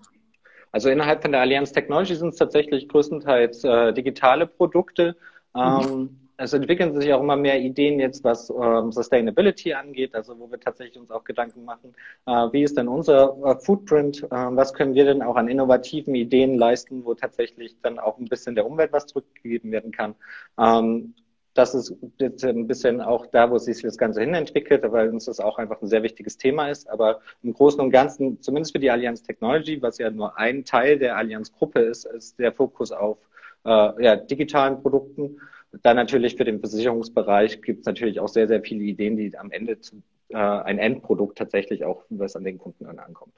Also 0.76 0.90
innerhalb 0.90 1.22
von 1.22 1.32
der 1.32 1.40
Allianz 1.40 1.72
Technology 1.72 2.16
sind 2.16 2.34
es 2.34 2.36
tatsächlich 2.36 2.90
größtenteils 2.90 3.64
äh, 3.64 3.94
digitale 3.94 4.46
Produkte. 4.46 5.16
Ähm. 5.56 6.20
Es 6.38 6.52
entwickeln 6.52 7.00
sich 7.00 7.14
auch 7.14 7.22
immer 7.22 7.38
mehr 7.38 7.62
Ideen 7.62 7.98
jetzt, 7.98 8.26
was 8.26 8.50
ähm, 8.50 8.92
Sustainability 8.92 9.74
angeht, 9.74 10.14
also 10.14 10.38
wo 10.38 10.52
wir 10.52 10.60
tatsächlich 10.60 11.00
uns 11.00 11.10
auch 11.10 11.24
Gedanken 11.24 11.64
machen, 11.64 11.96
äh, 12.26 12.32
wie 12.52 12.64
ist 12.64 12.78
denn 12.78 12.90
unser 12.90 13.38
äh, 13.46 13.56
Footprint, 13.56 14.24
äh, 14.24 14.28
was 14.32 14.74
können 14.74 14.96
wir 14.96 15.06
denn 15.06 15.22
auch 15.22 15.38
an 15.38 15.48
innovativen 15.48 16.14
Ideen 16.14 16.58
leisten, 16.58 17.06
wo 17.06 17.14
tatsächlich 17.14 17.78
dann 17.82 17.98
auch 18.00 18.18
ein 18.18 18.26
bisschen 18.26 18.54
der 18.54 18.66
Umwelt 18.66 18.92
was 18.92 19.06
zurückgegeben 19.06 19.72
werden 19.72 19.94
kann. 19.94 20.14
Ähm, 20.60 21.14
das 21.56 21.74
ist 21.74 21.96
ein 22.44 22.68
bisschen 22.68 23.00
auch 23.00 23.26
da, 23.28 23.50
wo 23.50 23.58
sich 23.58 23.82
das 23.82 23.98
Ganze 23.98 24.20
hin 24.20 24.34
entwickelt, 24.34 24.84
weil 24.92 25.10
uns 25.10 25.26
das 25.26 25.40
auch 25.40 25.58
einfach 25.58 25.82
ein 25.82 25.88
sehr 25.88 26.04
wichtiges 26.04 26.38
Thema 26.38 26.70
ist. 26.70 26.90
Aber 26.90 27.22
im 27.44 27.54
Großen 27.54 27.80
und 27.80 27.92
Ganzen, 27.92 28.42
zumindest 28.42 28.74
für 28.74 28.80
die 28.80 28.92
Allianz 28.92 29.24
Technology, 29.24 29.82
was 29.82 29.98
ja 29.98 30.12
nur 30.12 30.38
ein 30.38 30.66
Teil 30.66 31.00
der 31.00 31.16
Allianz-Gruppe 31.16 31.80
ist, 31.80 32.06
ist 32.06 32.38
der 32.40 32.52
Fokus 32.52 32.92
auf 32.92 33.18
äh, 33.64 34.04
ja, 34.04 34.18
digitalen 34.18 34.82
Produkten. 34.82 35.38
Dann 35.82 35.96
natürlich 35.96 36.36
für 36.36 36.44
den 36.44 36.60
Versicherungsbereich 36.60 37.62
gibt 37.62 37.80
es 37.82 37.86
natürlich 37.86 38.20
auch 38.20 38.28
sehr, 38.28 38.50
sehr 38.50 38.62
viele 38.62 38.84
Ideen, 38.84 39.16
die 39.16 39.38
am 39.38 39.50
Ende 39.52 39.80
zu, 39.80 40.02
äh, 40.30 40.38
ein 40.38 40.78
Endprodukt 40.78 41.38
tatsächlich 41.38 41.86
auch, 41.86 42.04
was 42.10 42.36
an 42.36 42.44
den 42.44 42.58
Kunden 42.58 42.86
ankommt. 42.86 43.34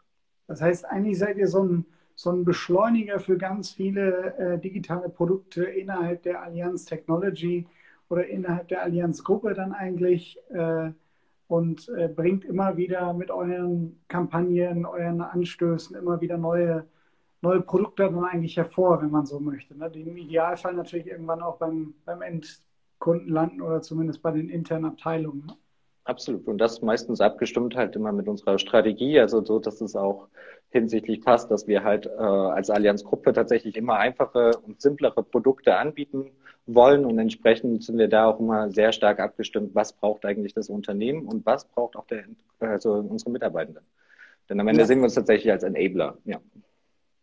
Das 0.47 0.61
heißt, 0.61 0.85
eigentlich 0.85 1.19
seid 1.19 1.37
ihr 1.37 1.47
so 1.47 1.63
ein, 1.63 1.85
so 2.15 2.31
ein 2.31 2.45
Beschleuniger 2.45 3.19
für 3.19 3.37
ganz 3.37 3.69
viele 3.69 4.33
äh, 4.39 4.57
digitale 4.57 5.07
Produkte 5.07 5.65
innerhalb 5.65 6.23
der 6.23 6.41
Allianz 6.41 6.85
Technology, 6.85 7.67
oder 8.09 8.27
innerhalb 8.27 8.67
der 8.67 8.83
Allianzgruppe 8.83 9.53
dann 9.53 9.73
eigentlich 9.73 10.39
äh, 10.49 10.91
und 11.47 11.89
äh, 11.89 12.07
bringt 12.07 12.45
immer 12.45 12.77
wieder 12.77 13.13
mit 13.13 13.31
euren 13.31 14.01
Kampagnen, 14.07 14.85
euren 14.85 15.21
Anstößen 15.21 15.95
immer 15.95 16.19
wieder 16.19 16.37
neue, 16.37 16.85
neue 17.41 17.61
Produkte 17.61 18.03
dann 18.03 18.23
eigentlich 18.25 18.57
hervor, 18.57 19.01
wenn 19.01 19.11
man 19.11 19.25
so 19.25 19.39
möchte. 19.39 19.77
Ne? 19.77 19.89
Die 19.89 20.01
im 20.01 20.17
Idealfall 20.17 20.73
natürlich 20.73 21.07
irgendwann 21.07 21.41
auch 21.41 21.57
beim, 21.57 21.93
beim 22.05 22.21
Endkunden 22.21 23.29
landen 23.29 23.61
oder 23.61 23.81
zumindest 23.81 24.21
bei 24.21 24.31
den 24.31 24.49
internen 24.49 24.85
Abteilungen. 24.85 25.45
Ne? 25.45 25.53
Absolut. 26.03 26.47
Und 26.47 26.57
das 26.59 26.81
meistens 26.81 27.19
abgestimmt 27.19 27.75
halt 27.75 27.95
immer 27.97 28.13
mit 28.13 28.29
unserer 28.29 28.59
Strategie, 28.59 29.19
also 29.19 29.43
so, 29.43 29.59
dass 29.59 29.81
es 29.81 29.95
auch 29.95 30.27
hinsichtlich 30.69 31.21
passt, 31.21 31.51
dass 31.51 31.67
wir 31.67 31.83
halt 31.83 32.05
äh, 32.05 32.09
als 32.09 32.69
Allianzgruppe 32.69 33.33
tatsächlich 33.33 33.75
immer 33.75 33.95
einfache 33.97 34.51
und 34.65 34.81
simplere 34.81 35.21
Produkte 35.23 35.75
anbieten 35.75 36.31
wollen 36.67 37.05
und 37.05 37.17
entsprechend 37.17 37.83
sind 37.83 37.97
wir 37.97 38.07
da 38.07 38.27
auch 38.27 38.39
immer 38.39 38.69
sehr 38.69 38.91
stark 38.91 39.19
abgestimmt, 39.19 39.73
was 39.73 39.93
braucht 39.93 40.25
eigentlich 40.25 40.53
das 40.53 40.69
Unternehmen 40.69 41.25
und 41.25 41.45
was 41.45 41.65
braucht 41.65 41.95
auch 41.95 42.05
der, 42.05 42.25
also 42.59 42.93
unsere 42.93 43.31
Mitarbeitenden. 43.31 43.83
Denn 44.49 44.59
am 44.59 44.67
Ende 44.67 44.81
ja. 44.81 44.87
sehen 44.87 44.99
wir 44.99 45.05
uns 45.05 45.15
tatsächlich 45.15 45.51
als 45.51 45.63
Enabler. 45.63 46.17
Ja. 46.25 46.39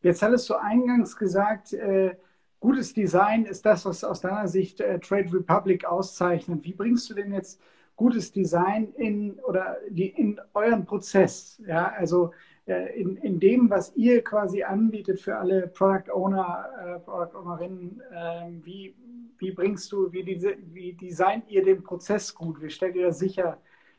Jetzt 0.03 0.23
hattest 0.23 0.49
du 0.51 0.55
eingangs 0.55 1.17
gesagt, 1.17 1.73
äh, 1.73 2.15
gutes 2.61 2.93
Design 2.95 3.45
ist 3.45 3.65
das, 3.65 3.85
was 3.87 4.05
aus 4.05 4.21
deiner 4.21 4.49
Sicht 4.49 4.81
äh, 4.81 4.99
Trade 4.99 5.33
Republic 5.33 5.85
auszeichnet. 5.85 6.65
Wie 6.65 6.73
bringst 6.73 7.09
du 7.11 7.15
denn 7.15 7.33
jetzt 7.33 7.61
gutes 7.97 8.33
Design 8.33 8.93
in 8.97 9.39
oder 9.41 9.77
die, 9.89 10.09
in 10.09 10.41
euren 10.53 10.85
Prozess? 10.85 11.63
Ja, 11.67 11.93
also 11.97 12.33
in, 12.67 13.17
in 13.19 13.41
dem, 13.41 13.69
was 13.69 13.95
ihr 13.95 14.23
quasi 14.25 14.63
anbietet 14.63 15.21
für 15.21 15.37
alle 15.37 15.69
Product 15.69 16.11
Owner, 16.13 16.69
äh, 16.83 16.99
Product 17.01 17.39
Ownerinnen, 17.39 18.03
äh, 18.11 18.49
wie, 18.65 18.95
wie 19.39 19.51
bringst 19.51 19.93
du, 19.93 20.11
wie, 20.13 20.23
diese, 20.23 20.55
wie 20.73 20.95
designt 20.95 21.51
ihr 21.51 21.63
den 21.63 21.83
Prozess 21.83 22.35
gut? 22.35 22.63
Wie 22.63 22.71
stellt 22.71 22.97
ihr 22.97 23.13
sicher, 23.13 23.59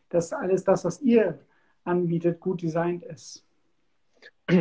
dass 0.09 0.33
alles 0.33 0.63
das, 0.63 0.83
was 0.83 1.01
ihr 1.01 1.39
anbietet, 1.83 2.39
gut 2.39 2.61
designt 2.61 3.03
ist? 3.03 3.45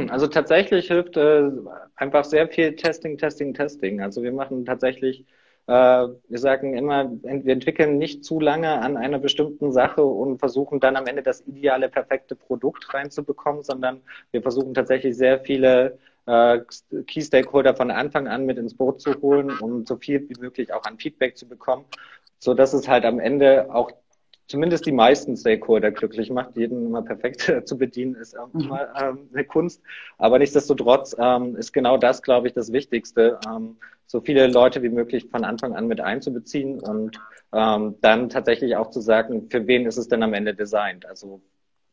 Also 0.09 0.27
tatsächlich 0.27 0.89
hilft 0.89 1.17
äh, 1.17 1.51
einfach 1.97 2.25
sehr 2.25 2.49
viel 2.49 2.75
Testing, 2.77 3.19
Testing, 3.19 3.55
Testing. 3.55 4.01
Also 4.01 4.23
wir 4.23 4.33
machen 4.33 4.65
tatsächlich, 4.65 5.21
äh, 5.21 5.25
wir 5.67 6.39
sagen 6.39 6.77
immer, 6.77 7.11
wir 7.23 7.53
entwickeln 7.53 7.97
nicht 7.97 8.25
zu 8.25 8.39
lange 8.39 8.81
an 8.83 8.99
einer 8.99 9.19
bestimmten 9.19 9.73
Sache 9.73 10.05
und 10.05 10.39
versuchen 10.39 10.79
dann 10.79 10.97
am 10.97 11.07
Ende 11.07 11.23
das 11.23 11.41
ideale, 11.47 11.89
perfekte 11.89 12.37
Produkt 12.37 12.93
reinzubekommen, 12.93 13.63
sondern 13.63 14.03
wir 14.31 14.43
versuchen 14.43 14.75
tatsächlich 14.75 15.17
sehr 15.17 15.41
viele 15.41 15.99
äh, 16.27 16.61
Key 17.07 17.23
Stakeholder 17.23 17.75
von 17.75 17.91
Anfang 17.91 18.29
an 18.29 18.45
mit 18.45 18.59
ins 18.59 18.77
Boot 18.77 19.01
zu 19.01 19.15
holen, 19.23 19.59
um 19.59 19.87
so 19.87 19.97
viel 19.97 20.29
wie 20.29 20.41
möglich 20.41 20.73
auch 20.73 20.85
an 20.85 20.99
Feedback 20.99 21.37
zu 21.37 21.49
bekommen, 21.49 21.85
so 22.39 22.55
dass 22.55 22.75
es 22.75 22.89
halt 22.89 23.05
am 23.05 23.19
Ende 23.19 23.75
auch 23.75 23.91
zumindest 24.47 24.87
die 24.87 24.93
meisten 24.93 25.37
Stakeholder 25.37 25.91
glücklich 25.91 26.31
macht. 26.31 26.57
Jeden 26.57 26.87
immer 26.87 27.03
perfekt 27.03 27.53
zu 27.67 27.79
bedienen, 27.79 28.15
ist 28.15 28.37
mhm. 28.53 28.61
immer 28.61 28.89
ähm, 29.01 29.29
eine 29.33 29.45
Kunst. 29.45 29.83
Aber 30.19 30.39
nichtsdestotrotz 30.39 31.17
ähm, 31.19 31.57
ist 31.57 31.73
genau 31.73 31.97
das, 31.97 32.23
glaube 32.23 32.47
ich, 32.47 32.53
das 32.53 32.73
Wichtigste, 32.73 33.39
ähm, 33.47 33.77
so 34.07 34.21
viele 34.21 34.47
Leute 34.47 34.83
wie 34.83 34.91
möglich 34.91 35.29
von 35.31 35.45
Anfang 35.45 35.75
an 35.75 35.87
mit 35.87 36.01
einzubeziehen 36.01 36.79
und 36.81 37.19
ähm, 37.53 37.97
dann 38.01 38.29
tatsächlich 38.29 38.77
auch 38.77 38.91
zu 38.91 39.01
sagen, 39.01 39.49
für 39.51 39.67
wen 39.67 39.87
ist 39.87 39.97
es 39.97 40.09
denn 40.09 40.23
am 40.23 40.35
Ende 40.35 40.55
designt? 40.55 41.07
Also 41.07 41.41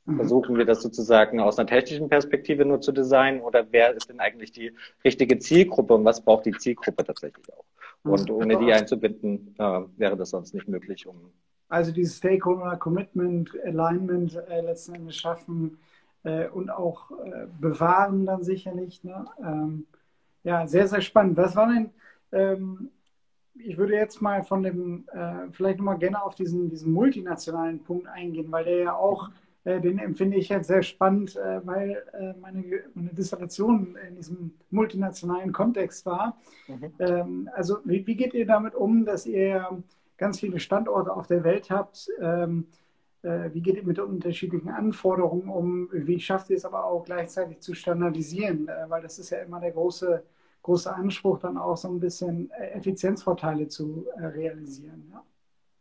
mhm. 0.06 0.18
versuchen 0.18 0.58
wir 0.58 0.66
das 0.66 0.82
sozusagen 0.82 1.40
aus 1.40 1.58
einer 1.58 1.68
technischen 1.68 2.10
Perspektive 2.10 2.66
nur 2.66 2.82
zu 2.82 2.92
designen 2.92 3.42
oder 3.42 3.66
wer 3.72 3.94
ist 3.94 4.10
denn 4.10 4.20
eigentlich 4.20 4.52
die 4.52 4.74
richtige 5.06 5.40
Zielgruppe 5.40 5.94
und 5.94 6.04
was 6.04 6.22
braucht 6.22 6.46
die 6.46 6.52
Zielgruppe 6.52 7.06
tatsächlich 7.06 7.46
auch? 7.54 7.66
Und 8.04 8.30
mhm. 8.30 8.36
ohne 8.36 8.58
die 8.58 8.74
einzubinden, 8.74 9.56
äh, 9.58 9.82
wäre 9.96 10.18
das 10.18 10.32
sonst 10.32 10.54
nicht 10.54 10.68
möglich, 10.68 11.08
um 11.08 11.32
also 11.72 11.94
dieses 11.94 12.18
Stakeholder 12.18 12.76
Commitment, 12.76 13.58
Alignment 13.64 14.36
äh, 14.36 14.60
letzten 14.62 14.94
Endes 14.94 15.16
schaffen 15.16 15.78
äh, 16.24 16.50
und 16.50 16.70
auch 16.70 17.12
äh, 17.12 17.48
bewahren 17.60 18.26
dann 18.26 18.44
sicherlich. 18.44 19.04
Ne? 19.06 19.26
Ähm, 19.40 19.86
ja, 20.44 20.68
sehr, 20.68 20.88
sehr 20.88 21.00
spannend. 21.00 21.38
Was 21.38 21.56
war 21.56 21.72
denn, 21.72 21.92
ähm, 22.34 22.90
ich 23.56 23.78
würde 23.78 23.94
jetzt 23.94 24.22
mal 24.22 24.44
von 24.44 24.64
dem, 24.64 25.06
äh, 25.14 25.50
vielleicht 25.52 25.78
nochmal 25.78 25.98
gerne 25.98 26.22
auf 26.22 26.36
diesen, 26.36 26.70
diesen 26.70 26.92
multinationalen 26.92 27.80
Punkt 27.80 28.08
eingehen, 28.08 28.52
weil 28.52 28.66
der 28.66 28.78
ja 28.78 28.94
auch, 28.94 29.30
äh, 29.64 29.80
den 29.80 29.98
empfinde 29.98 30.36
ich 30.36 30.50
jetzt 30.50 30.68
sehr 30.68 30.84
spannend, 30.84 31.38
äh, 31.38 31.66
weil 31.66 32.04
meine, 32.42 32.66
meine 32.94 33.14
Dissertation 33.14 33.96
in 34.10 34.18
diesem 34.18 34.56
multinationalen 34.72 35.54
Kontext 35.54 36.06
war. 36.06 36.38
Mhm. 36.68 36.92
Ähm, 37.00 37.50
also 37.54 37.78
wie, 37.86 38.06
wie 38.06 38.16
geht 38.16 38.34
ihr 38.34 38.46
damit 38.46 38.76
um, 38.76 39.06
dass 39.06 39.26
ihr 39.26 39.82
ganz 40.22 40.40
viele 40.40 40.60
Standorte 40.60 41.12
auf 41.12 41.26
der 41.26 41.44
Welt 41.44 41.72
habt. 41.72 42.08
Ähm, 42.22 42.68
äh, 43.24 43.50
wie 43.54 43.62
geht 43.62 43.76
ihr 43.76 43.84
mit 43.84 44.00
unterschiedlichen 44.00 44.70
Anforderungen 44.70 45.50
um? 45.50 45.90
Wie 45.92 46.20
schafft 46.20 46.52
ihr 46.52 46.58
es 46.58 46.64
aber 46.64 46.86
auch 46.86 47.04
gleichzeitig 47.04 47.60
zu 47.60 47.74
standardisieren? 47.74 48.68
Äh, 48.68 48.86
weil 48.88 49.02
das 49.02 49.18
ist 49.18 49.32
ja 49.32 49.40
immer 49.40 49.60
der 49.60 49.72
große, 49.72 50.24
große 50.62 50.94
Anspruch, 50.94 51.40
dann 51.40 51.58
auch 51.58 51.76
so 51.76 51.88
ein 51.90 52.00
bisschen 52.00 52.52
äh, 52.52 52.70
Effizienzvorteile 52.78 53.68
zu 53.68 54.06
äh, 54.16 54.28
realisieren. 54.28 55.12
Ja? 55.12 55.24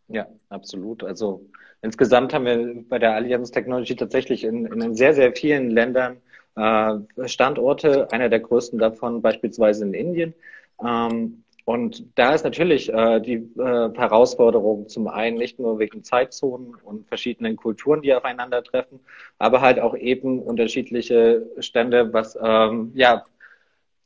Ja, 0.09 0.26
absolut. 0.49 1.04
Also 1.04 1.44
insgesamt 1.82 2.32
haben 2.32 2.47
wir 2.47 2.82
bei 2.88 2.99
der 2.99 3.14
Allianz 3.14 3.50
Technology 3.50 3.94
tatsächlich 3.94 4.44
in, 4.44 4.64
in 4.66 4.94
sehr, 4.94 5.12
sehr 5.12 5.32
vielen 5.32 5.70
Ländern 5.70 6.16
äh, 6.56 7.28
Standorte, 7.28 8.11
einer 8.11 8.30
der 8.30 8.40
größten 8.40 8.78
davon 8.78 9.20
beispielsweise 9.20 9.85
in 9.85 9.92
Indien. 9.92 10.35
Ähm, 10.82 11.44
und 11.64 12.06
da 12.16 12.34
ist 12.34 12.44
natürlich 12.44 12.92
äh, 12.92 13.20
die 13.20 13.34
äh, 13.58 13.90
Herausforderung 13.94 14.88
zum 14.88 15.08
einen 15.08 15.36
nicht 15.36 15.58
nur 15.58 15.78
wegen 15.78 16.02
Zeitzonen 16.02 16.74
und 16.74 17.06
verschiedenen 17.06 17.56
Kulturen, 17.56 18.02
die 18.02 18.14
aufeinandertreffen, 18.14 19.00
aber 19.38 19.60
halt 19.60 19.78
auch 19.80 19.96
eben 19.96 20.40
unterschiedliche 20.40 21.46
Stände, 21.58 22.12
was 22.12 22.38
ähm, 22.42 22.92
ja 22.94 23.24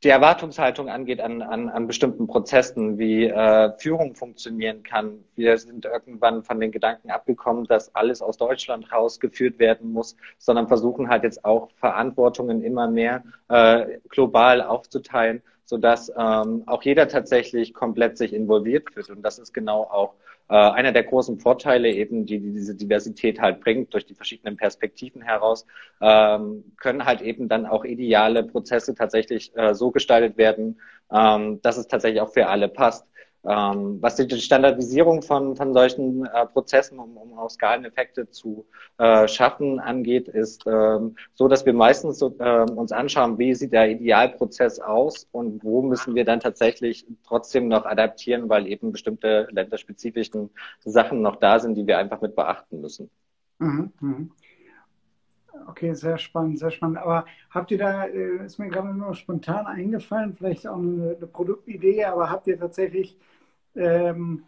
die 0.05 0.11
Erwartungshaltung 0.11 0.91
angeht 0.91 1.21
an, 1.21 1.41
an, 1.41 1.71
an 1.71 1.87
bestimmten 1.87 2.27
Prozessen, 2.27 2.99
wie 2.99 3.25
äh, 3.25 3.73
Führung 3.79 4.15
funktionieren 4.15 4.83
kann. 4.83 5.25
Wir 5.35 5.57
sind 5.57 5.87
irgendwann 5.87 6.43
von 6.43 6.61
den 6.61 6.73
Gedanken 6.73 7.11
abgekommen, 7.11 7.65
dass 7.65 7.95
alles 7.95 8.21
aus 8.21 8.37
Deutschland 8.37 8.93
rausgeführt 8.93 9.59
werden 9.59 9.93
muss, 9.93 10.17
sondern 10.37 10.69
versuchen 10.69 11.09
halt 11.09 11.23
jetzt 11.23 11.45
auch 11.47 11.71
Verantwortungen 11.77 12.63
immer 12.63 12.87
mehr 12.87 13.25
äh, 13.49 13.99
global 14.11 14.61
aufzuteilen 14.61 15.43
sodass 15.65 16.11
ähm, 16.17 16.63
auch 16.67 16.83
jeder 16.83 17.09
tatsächlich 17.09 17.75
komplett 17.75 18.19
sich 18.19 18.33
involviert 18.33 18.95
wird. 18.97 19.11
Und 19.11 19.23
das 19.23 19.39
ist 19.39 19.53
genau 19.53 19.83
auch 19.83 20.15
äh, 20.49 20.55
einer 20.55 20.93
der 20.93 21.05
großen 21.05 21.39
Vorteile 21.39 21.91
eben, 21.91 22.27
die, 22.27 22.39
die 22.39 22.53
diese 22.53 22.75
Diversität 22.75 23.41
halt 23.41 23.61
bringt, 23.61 23.95
durch 23.95 24.05
die 24.05 24.15
verschiedenen 24.15 24.57
Perspektiven 24.57 25.23
heraus, 25.23 25.67
ähm, 26.01 26.65
können 26.79 27.05
halt 27.05 27.23
eben 27.23 27.49
dann 27.49 27.67
auch 27.67 27.85
ideale 27.85 28.43
Prozesse 28.43 28.95
tatsächlich 28.95 29.57
äh, 29.57 29.75
so 29.75 29.91
gestaltet 29.91 30.37
werden, 30.37 30.81
ähm, 31.11 31.63
dass 31.63 31.79
es 31.79 31.89
tatsächlich 31.89 32.21
auch 32.21 32.33
für 32.33 32.47
alle 32.49 32.69
passt. 32.69 33.07
Ähm, 33.47 33.99
was 34.01 34.17
die 34.17 34.41
Standardisierung 34.41 35.21
von, 35.21 35.55
von 35.55 35.75
solchen 35.75 36.25
äh, 36.25 36.47
Prozessen, 36.47 36.99
um, 36.99 37.17
um 37.19 37.39
auch 37.39 37.51
Skaleneffekte 37.51 38.31
zu 38.31 38.65
äh, 38.97 39.29
schaffen, 39.29 39.81
angeht, 39.81 40.29
ist 40.29 40.65
ähm, 40.67 41.17
so, 41.35 41.47
dass 41.47 41.67
wir 41.67 41.75
meistens 41.75 42.19
so, 42.19 42.35
äh, 42.39 42.63
uns 42.63 42.91
anschauen, 42.91 43.39
wie 43.39 43.55
sieht 43.55 43.73
der 43.73 43.91
Idealprozess 43.91 44.81
aus 44.81 45.29
und 45.31 45.63
wo 45.63 45.83
müssen 45.83 46.15
wir 46.15 46.25
dann 46.25 46.41
tatsächlich 46.41 47.07
trotzdem 47.27 47.69
noch 47.69 47.85
adaptieren, 47.85 48.49
weil 48.49 48.67
eben 48.67 48.93
bestimmte 48.93 49.47
länderspezifischen 49.51 50.49
Sachen 50.85 51.21
noch 51.21 51.37
da 51.37 51.59
sind, 51.59 51.75
die 51.75 51.87
wir 51.87 51.99
einfach 51.99 52.23
mit 52.23 52.35
beachten 52.35 52.81
müssen. 52.81 53.11
Mhm, 53.59 53.93
mh. 54.01 54.27
Okay, 55.69 55.95
sehr 55.95 56.19
spannend, 56.19 56.59
sehr 56.59 56.71
spannend. 56.71 56.99
Aber 56.99 57.27
habt 57.51 57.71
ihr 57.71 57.79
da, 57.79 58.07
äh, 58.07 58.45
ist 58.45 58.59
mir 58.59 58.69
gerade 58.69 58.95
nur 58.95 59.15
spontan 59.15 59.67
eingefallen, 59.67 60.35
vielleicht 60.35 60.67
auch 60.67 60.79
eine, 60.79 61.17
eine 61.17 61.27
Produktidee, 61.27 62.05
aber 62.05 62.31
habt 62.31 62.47
ihr 62.47 62.59
tatsächlich 62.59 63.17
ähm, 63.75 64.45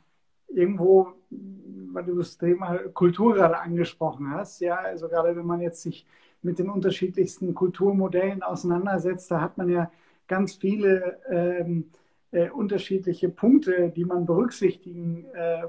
irgendwo, 0.48 1.12
weil 1.30 2.04
du 2.04 2.16
das 2.16 2.38
Thema 2.38 2.78
Kultur 2.94 3.34
gerade 3.34 3.58
angesprochen 3.58 4.30
hast, 4.30 4.60
ja, 4.60 4.76
also 4.76 5.08
gerade 5.08 5.36
wenn 5.36 5.46
man 5.46 5.60
jetzt 5.60 5.82
sich 5.82 6.06
mit 6.42 6.58
den 6.58 6.70
unterschiedlichsten 6.70 7.54
Kulturmodellen 7.54 8.42
auseinandersetzt, 8.42 9.30
da 9.30 9.40
hat 9.40 9.58
man 9.58 9.68
ja 9.68 9.90
ganz 10.28 10.54
viele 10.54 11.18
ähm, 11.30 11.90
äh, 12.30 12.50
unterschiedliche 12.50 13.28
Punkte, 13.28 13.90
die 13.90 14.04
man 14.04 14.26
berücksichtigen 14.26 15.26
äh, 15.34 15.66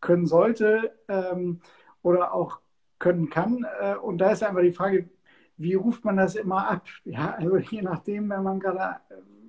können 0.00 0.26
sollte 0.26 0.92
ähm, 1.08 1.60
oder 2.02 2.34
auch 2.34 2.60
können 2.98 3.30
kann. 3.30 3.66
Äh, 3.80 3.96
und 3.96 4.18
da 4.18 4.32
ist 4.32 4.42
einfach 4.42 4.62
die 4.62 4.72
Frage, 4.72 5.08
wie 5.56 5.74
ruft 5.74 6.04
man 6.04 6.16
das 6.16 6.34
immer 6.34 6.68
ab? 6.68 6.86
Ja, 7.04 7.34
also 7.38 7.56
je 7.56 7.82
nachdem, 7.82 8.30
wenn 8.30 8.42
man 8.42 8.60
gerade 8.60 9.00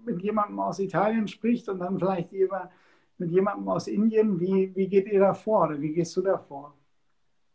mit 0.05 0.21
jemandem 0.21 0.59
aus 0.59 0.79
Italien 0.79 1.27
spricht 1.27 1.69
und 1.69 1.79
dann 1.79 1.97
vielleicht 1.97 2.31
jemand 2.31 2.69
mit 3.17 3.31
jemandem 3.31 3.67
aus 3.69 3.87
Indien. 3.87 4.39
Wie, 4.39 4.75
wie 4.75 4.87
geht 4.87 5.07
ihr 5.07 5.19
da 5.19 5.33
vor 5.33 5.67
oder 5.67 5.81
wie 5.81 5.93
gehst 5.93 6.15
du 6.17 6.21
da 6.21 6.37
vor? 6.37 6.75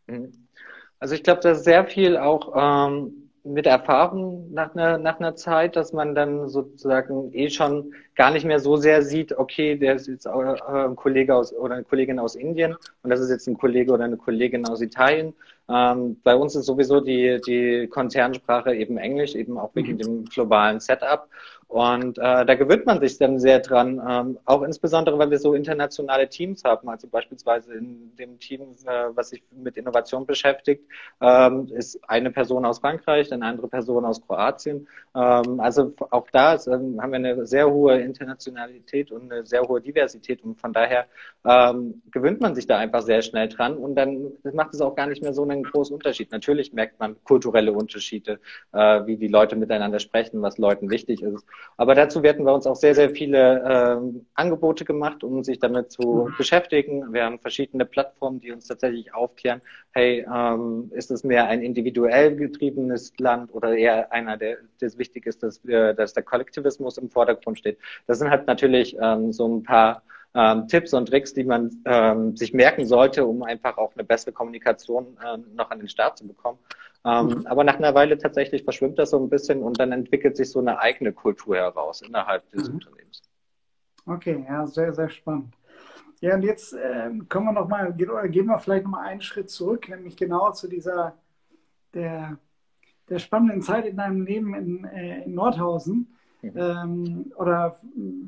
Mhm. 0.07 0.31
Also 0.99 1.15
ich 1.15 1.23
glaube, 1.23 1.41
das 1.41 1.59
ist 1.59 1.63
sehr 1.63 1.85
viel 1.85 2.17
auch 2.17 2.53
ähm, 2.55 3.29
mit 3.43 3.65
Erfahrung 3.65 4.51
nach 4.51 4.75
einer, 4.75 4.97
nach 4.97 5.19
einer 5.19 5.35
Zeit, 5.35 5.75
dass 5.75 5.93
man 5.93 6.13
dann 6.13 6.49
sozusagen 6.49 7.33
eh 7.33 7.49
schon 7.49 7.93
gar 8.15 8.31
nicht 8.31 8.45
mehr 8.45 8.59
so 8.59 8.75
sehr 8.75 9.01
sieht, 9.01 9.37
okay, 9.37 9.77
der 9.77 9.95
ist 9.95 10.07
jetzt 10.07 10.27
ein 10.27 10.95
Kollege 10.95 11.35
aus 11.35 11.53
oder 11.53 11.75
eine 11.75 11.83
Kollegin 11.83 12.19
aus 12.19 12.35
Indien 12.35 12.75
und 13.01 13.09
das 13.09 13.21
ist 13.21 13.29
jetzt 13.29 13.47
ein 13.47 13.57
Kollege 13.57 13.93
oder 13.93 14.03
eine 14.03 14.17
Kollegin 14.17 14.67
aus 14.67 14.81
Italien. 14.81 15.33
Ähm, 15.69 16.19
bei 16.23 16.35
uns 16.35 16.55
ist 16.55 16.65
sowieso 16.65 16.99
die, 16.99 17.39
die 17.45 17.87
Konzernsprache 17.87 18.75
eben 18.75 18.97
Englisch, 18.97 19.35
eben 19.35 19.57
auch 19.57 19.73
wegen 19.73 19.93
mhm. 19.93 19.97
dem 19.97 20.25
globalen 20.25 20.79
Setup. 20.79 21.27
Und 21.69 22.17
äh, 22.17 22.45
da 22.47 22.55
gewöhnt 22.55 22.87
man 22.87 22.99
sich 22.99 23.19
dann 23.19 23.37
sehr 23.37 23.59
dran, 23.59 24.01
ähm, 24.09 24.39
auch 24.45 24.63
insbesondere, 24.63 25.19
weil 25.19 25.29
wir 25.29 25.37
so 25.37 25.53
internationale 25.53 26.27
Teams 26.27 26.63
haben. 26.63 26.89
Also 26.89 27.07
beispielsweise 27.07 27.75
in 27.75 28.11
dem 28.17 28.39
Team, 28.39 28.75
äh, 28.87 29.09
was 29.13 29.29
sich 29.29 29.43
mit 29.51 29.77
Innovation 29.77 30.25
beschäftigt, 30.25 30.83
ähm, 31.21 31.67
ist 31.71 31.99
eine 32.09 32.31
Person 32.31 32.65
aus 32.65 32.79
Frankreich, 32.79 33.31
eine 33.31 33.45
andere 33.45 33.67
Person 33.67 34.03
aus 34.03 34.19
Kroatien. 34.19 34.87
Ähm, 35.15 35.59
also 35.59 35.93
auch 36.09 36.27
da 36.31 36.55
ist, 36.55 36.65
ähm, 36.65 36.99
haben 36.99 37.11
wir 37.11 37.17
eine 37.17 37.45
sehr 37.45 37.69
hohe 37.69 37.99
Internationalität 37.99 39.11
und 39.11 39.31
eine 39.31 39.45
sehr 39.45 39.61
hohe 39.61 39.79
Diversität. 39.79 40.43
Und 40.43 40.59
von 40.59 40.73
daher 40.73 41.05
ähm, 41.45 42.01
gewöhnt 42.09 42.41
man 42.41 42.55
sich 42.55 42.65
da 42.65 42.79
einfach 42.79 43.03
sehr 43.03 43.21
schnell 43.21 43.47
dran. 43.47 43.77
Und 43.77 43.93
dann 43.93 44.31
macht 44.53 44.73
es 44.73 44.81
auch 44.81 44.95
gar 44.95 45.05
nicht 45.05 45.21
mehr 45.21 45.33
so 45.33 45.43
einen 45.43 45.61
großen 45.61 45.93
Unterschied. 45.93 46.31
Natürlich 46.31 46.73
merkt 46.73 46.99
man 46.99 47.23
kulturelle 47.23 47.73
Unterschiede, 47.73 48.39
äh, 48.73 49.05
wie 49.05 49.17
die 49.17 49.27
Leute 49.27 49.55
miteinander 49.55 49.99
sprechen, 49.99 50.41
was 50.41 50.57
Leuten 50.57 50.89
wichtig 50.89 51.21
ist. 51.21 51.45
Aber 51.77 51.95
dazu 51.95 52.23
werden 52.23 52.45
wir 52.45 52.53
uns 52.53 52.67
auch 52.67 52.75
sehr, 52.75 52.93
sehr 52.93 53.09
viele 53.09 53.63
äh, 53.63 54.19
Angebote 54.33 54.85
gemacht, 54.85 55.23
um 55.23 55.43
sich 55.43 55.59
damit 55.59 55.91
zu 55.91 56.27
mhm. 56.29 56.37
beschäftigen. 56.37 57.13
Wir 57.13 57.23
haben 57.23 57.39
verschiedene 57.39 57.85
Plattformen, 57.85 58.41
die 58.41 58.51
uns 58.51 58.67
tatsächlich 58.67 59.13
aufklären, 59.13 59.61
hey, 59.91 60.25
ähm, 60.33 60.91
ist 60.93 61.11
es 61.11 61.23
mehr 61.23 61.47
ein 61.47 61.61
individuell 61.61 62.35
getriebenes 62.35 63.13
Land 63.17 63.53
oder 63.53 63.75
eher 63.75 64.11
einer, 64.11 64.37
der 64.37 64.57
das 64.79 64.97
wichtig 64.97 65.25
ist, 65.25 65.41
dass, 65.43 65.65
wir, 65.65 65.93
dass 65.93 66.13
der 66.13 66.23
Kollektivismus 66.23 66.97
im 66.97 67.09
Vordergrund 67.09 67.59
steht. 67.59 67.77
Das 68.07 68.19
sind 68.19 68.29
halt 68.29 68.47
natürlich 68.47 68.97
ähm, 69.01 69.31
so 69.31 69.47
ein 69.47 69.63
paar 69.63 70.03
ähm, 70.35 70.67
Tipps 70.67 70.93
und 70.93 71.07
Tricks, 71.07 71.33
die 71.33 71.43
man 71.43 71.81
ähm, 71.85 72.35
sich 72.35 72.53
merken 72.53 72.85
sollte, 72.85 73.25
um 73.25 73.43
einfach 73.43 73.77
auch 73.77 73.93
eine 73.95 74.03
bessere 74.03 74.31
Kommunikation 74.31 75.17
ähm, 75.25 75.45
noch 75.53 75.71
an 75.71 75.79
den 75.79 75.89
Start 75.89 76.17
zu 76.17 76.27
bekommen. 76.27 76.59
Ähm, 77.05 77.27
mhm. 77.27 77.47
Aber 77.47 77.63
nach 77.63 77.77
einer 77.77 77.95
Weile 77.95 78.17
tatsächlich 78.17 78.63
verschwimmt 78.63 78.99
das 78.99 79.11
so 79.11 79.19
ein 79.19 79.29
bisschen 79.29 79.63
und 79.63 79.79
dann 79.79 79.91
entwickelt 79.91 80.37
sich 80.37 80.51
so 80.51 80.59
eine 80.59 80.79
eigene 80.79 81.13
Kultur 81.13 81.55
heraus 81.55 82.01
innerhalb 82.01 82.49
des 82.51 82.67
mhm. 82.67 82.75
Unternehmens. 82.75 83.21
Okay, 84.05 84.45
ja, 84.47 84.67
sehr, 84.67 84.93
sehr 84.93 85.09
spannend. 85.09 85.53
Ja, 86.21 86.35
und 86.35 86.43
jetzt 86.43 86.73
äh, 86.73 87.09
kommen 87.29 87.45
wir 87.45 87.53
noch 87.53 87.69
mal, 87.69 87.93
gehen 87.93 88.45
wir 88.47 88.59
vielleicht 88.59 88.83
noch 88.83 88.91
mal 88.91 89.05
einen 89.05 89.21
Schritt 89.21 89.49
zurück, 89.49 89.87
nämlich 89.87 90.17
genau 90.17 90.51
zu 90.51 90.67
dieser 90.67 91.17
der, 91.93 92.37
der 93.09 93.19
spannenden 93.19 93.61
Zeit 93.61 93.85
in 93.85 93.97
deinem 93.97 94.25
Leben 94.25 94.53
in, 94.53 94.85
äh, 94.85 95.23
in 95.23 95.33
Nordhausen. 95.33 96.15
Mhm. 96.41 96.51
Ähm, 96.55 97.33
oder 97.35 97.79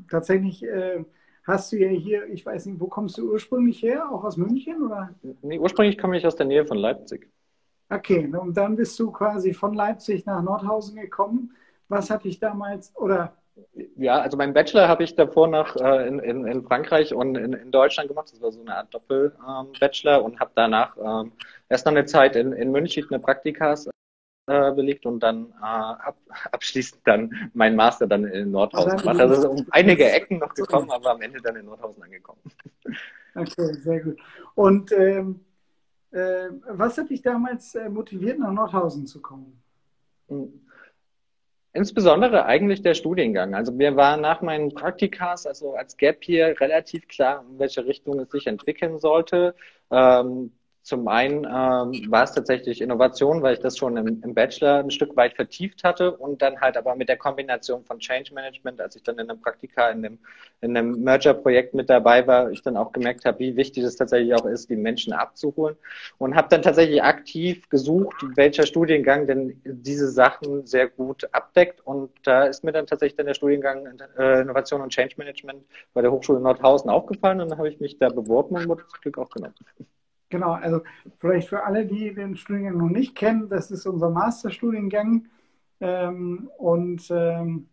tatsächlich 0.09 0.63
äh, 0.63 1.03
hast 1.43 1.71
du 1.71 1.77
ja 1.77 1.89
hier, 1.89 2.27
ich 2.27 2.45
weiß 2.45 2.65
nicht, 2.67 2.79
wo 2.79 2.87
kommst 2.87 3.17
du 3.17 3.31
ursprünglich 3.31 3.81
her? 3.81 4.11
Auch 4.11 4.23
aus 4.23 4.37
München? 4.37 4.81
Oder? 4.83 5.13
Nee, 5.41 5.59
ursprünglich 5.59 5.97
komme 5.97 6.17
ich 6.17 6.25
aus 6.25 6.35
der 6.35 6.45
Nähe 6.45 6.65
von 6.65 6.77
Leipzig. 6.77 7.29
Okay, 7.89 8.25
und 8.33 8.55
dann 8.55 8.75
bist 8.75 8.97
du 8.99 9.11
quasi 9.11 9.53
von 9.53 9.73
Leipzig 9.73 10.25
nach 10.25 10.41
Nordhausen 10.41 10.95
gekommen. 10.95 11.55
Was 11.89 12.09
hat 12.09 12.23
dich 12.23 12.39
damals, 12.39 12.95
oder 12.95 13.35
ja, 13.97 14.19
also 14.19 14.37
meinen 14.37 14.53
Bachelor 14.53 14.87
habe 14.87 15.03
ich 15.03 15.15
davor 15.15 15.47
noch 15.47 15.75
äh, 15.75 16.07
in, 16.07 16.19
in, 16.19 16.47
in 16.47 16.63
Frankreich 16.63 17.13
und 17.13 17.35
in, 17.35 17.53
in 17.53 17.71
Deutschland 17.71 18.07
gemacht. 18.07 18.29
Das 18.31 18.41
war 18.41 18.51
so 18.51 18.61
eine 18.61 18.75
Art 18.75 18.93
Doppel-Bachelor 18.93 20.19
ähm, 20.19 20.23
und 20.23 20.39
habe 20.39 20.51
danach 20.55 20.95
ähm, 20.97 21.33
erst 21.69 21.85
noch 21.85 21.91
eine 21.91 22.05
Zeit 22.05 22.35
in, 22.35 22.53
in 22.53 22.71
München 22.71 23.05
eine 23.09 23.19
Praktikas 23.19 23.89
äh, 24.47 24.71
belegt 24.71 25.05
und 25.05 25.19
dann 25.21 25.51
äh, 25.61 25.65
ab, 25.65 26.17
abschließend 26.51 27.01
dann 27.05 27.51
mein 27.53 27.75
Master 27.75 28.07
dann 28.07 28.25
in 28.25 28.51
Nordhausen 28.51 28.97
gemacht. 28.97 29.19
Also 29.19 29.49
um 29.51 29.67
einige 29.71 30.09
Ecken 30.09 30.39
noch 30.39 30.53
gekommen, 30.53 30.89
aber 30.89 31.11
am 31.11 31.21
Ende 31.21 31.39
dann 31.41 31.55
in 31.55 31.65
Nordhausen 31.65 32.03
angekommen. 32.03 32.41
Okay, 33.33 33.73
sehr 33.75 34.01
gut. 34.01 34.19
Und 34.55 34.91
ähm, 34.91 35.39
äh, 36.11 36.49
was 36.67 36.97
hat 36.97 37.09
dich 37.09 37.21
damals 37.21 37.75
äh, 37.75 37.87
motiviert, 37.87 38.37
nach 38.39 38.51
Nordhausen 38.51 39.07
zu 39.07 39.21
kommen? 39.21 39.63
Hm. 40.27 40.51
Insbesondere 41.73 42.45
eigentlich 42.45 42.81
der 42.81 42.93
Studiengang. 42.93 43.55
Also 43.55 43.71
mir 43.71 43.95
war 43.95 44.17
nach 44.17 44.41
meinen 44.41 44.73
Praktikas, 44.73 45.47
also 45.47 45.75
als 45.75 45.95
Gap 45.95 46.21
hier, 46.21 46.59
relativ 46.59 47.07
klar, 47.07 47.45
in 47.49 47.59
welche 47.59 47.85
Richtung 47.85 48.19
es 48.19 48.29
sich 48.31 48.47
entwickeln 48.47 48.99
sollte. 48.99 49.55
Ähm, 49.89 50.51
zum 50.83 51.07
einen 51.07 51.45
ähm, 51.45 52.11
war 52.11 52.23
es 52.23 52.31
tatsächlich 52.31 52.81
Innovation, 52.81 53.43
weil 53.43 53.53
ich 53.53 53.59
das 53.59 53.77
schon 53.77 53.97
im, 53.97 54.21
im, 54.23 54.33
Bachelor 54.33 54.79
ein 54.79 54.89
Stück 54.89 55.15
weit 55.15 55.35
vertieft 55.35 55.83
hatte 55.83 56.11
und 56.11 56.41
dann 56.41 56.59
halt 56.59 56.75
aber 56.75 56.95
mit 56.95 57.07
der 57.07 57.17
Kombination 57.17 57.83
von 57.85 57.99
Change 57.99 58.33
Management, 58.33 58.81
als 58.81 58.95
ich 58.95 59.03
dann 59.03 59.19
in 59.19 59.29
einem 59.29 59.39
Praktika 59.39 59.89
in 59.89 60.01
dem, 60.01 60.17
in 60.61 60.75
einem 60.75 61.03
Merger-Projekt 61.03 61.75
mit 61.75 61.89
dabei 61.89 62.25
war, 62.25 62.49
ich 62.49 62.63
dann 62.63 62.77
auch 62.77 62.91
gemerkt 62.93 63.25
habe, 63.25 63.37
wie 63.39 63.55
wichtig 63.55 63.83
es 63.83 63.95
tatsächlich 63.95 64.33
auch 64.33 64.45
ist, 64.45 64.69
die 64.71 64.75
Menschen 64.75 65.13
abzuholen 65.13 65.75
und 66.17 66.35
habe 66.35 66.47
dann 66.49 66.63
tatsächlich 66.63 67.03
aktiv 67.03 67.69
gesucht, 67.69 68.15
welcher 68.35 68.65
Studiengang 68.65 69.27
denn 69.27 69.61
diese 69.63 70.09
Sachen 70.09 70.65
sehr 70.65 70.87
gut 70.87 71.29
abdeckt 71.31 71.85
und 71.85 72.09
da 72.23 72.45
ist 72.45 72.63
mir 72.63 72.71
dann 72.71 72.87
tatsächlich 72.87 73.17
dann 73.17 73.27
der 73.27 73.35
Studiengang 73.35 73.85
äh, 74.17 74.41
Innovation 74.41 74.81
und 74.81 74.89
Change 74.89 75.13
Management 75.17 75.63
bei 75.93 76.01
der 76.01 76.11
Hochschule 76.11 76.39
Nordhausen 76.39 76.89
aufgefallen 76.89 77.39
und 77.39 77.49
dann 77.49 77.59
habe 77.59 77.69
ich 77.69 77.79
mich 77.79 77.99
da 77.99 78.09
beworben 78.09 78.55
und 78.55 78.67
wurde 78.67 78.87
zum 78.87 78.99
Glück 79.01 79.19
auch 79.19 79.29
genommen. 79.29 79.53
Genau, 80.31 80.53
also 80.53 80.81
vielleicht 81.19 81.49
für 81.49 81.63
alle, 81.65 81.85
die 81.85 82.13
den 82.13 82.37
Studiengang 82.37 82.77
noch 82.77 82.89
nicht 82.89 83.15
kennen, 83.15 83.49
das 83.49 83.69
ist 83.69 83.85
unser 83.85 84.09
Masterstudiengang 84.09 85.27
ähm, 85.81 86.49
und 86.57 87.11
ähm, 87.11 87.67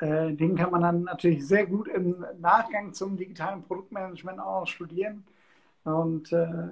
äh, 0.00 0.32
den 0.32 0.56
kann 0.56 0.70
man 0.70 0.80
dann 0.80 1.02
natürlich 1.02 1.46
sehr 1.46 1.66
gut 1.66 1.86
im 1.88 2.24
Nachgang 2.40 2.94
zum 2.94 3.16
digitalen 3.18 3.62
Produktmanagement 3.62 4.40
auch 4.40 4.60
noch 4.60 4.66
studieren. 4.66 5.24
Und 5.84 6.32
äh, 6.32 6.68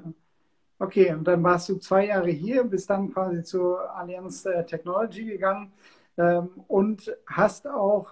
okay, 0.79 1.13
und 1.13 1.25
dann 1.25 1.43
warst 1.43 1.69
du 1.69 1.77
zwei 1.77 2.07
Jahre 2.07 2.31
hier, 2.31 2.65
bist 2.65 2.89
dann 2.89 3.13
quasi 3.13 3.43
zur 3.43 3.95
Allianz 3.95 4.43
Technology 4.67 5.27
gegangen 5.27 5.71
ähm, 6.17 6.49
und 6.67 7.15
hast 7.27 7.69
auch 7.69 8.11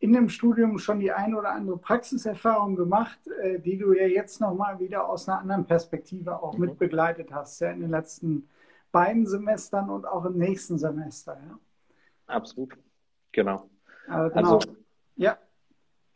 in 0.00 0.12
dem 0.12 0.28
Studium 0.28 0.78
schon 0.78 1.00
die 1.00 1.10
ein 1.10 1.34
oder 1.34 1.50
andere 1.50 1.76
Praxiserfahrung 1.78 2.76
gemacht, 2.76 3.18
äh, 3.42 3.58
die 3.58 3.78
du 3.78 3.92
ja 3.92 4.06
jetzt 4.06 4.40
nochmal 4.40 4.78
wieder 4.78 5.08
aus 5.08 5.28
einer 5.28 5.40
anderen 5.40 5.64
Perspektive 5.66 6.40
auch 6.40 6.54
mhm. 6.54 6.66
mit 6.66 6.78
begleitet 6.78 7.32
hast, 7.32 7.60
ja, 7.60 7.70
in 7.70 7.80
den 7.80 7.90
letzten 7.90 8.48
beiden 8.92 9.26
Semestern 9.26 9.90
und 9.90 10.06
auch 10.06 10.24
im 10.24 10.38
nächsten 10.38 10.78
Semester. 10.78 11.38
Ja? 11.46 11.58
Absolut, 12.26 12.76
genau. 13.32 13.68
Äh, 14.06 14.30
genau. 14.30 14.54
Also, 14.54 14.60
ja. 15.16 15.36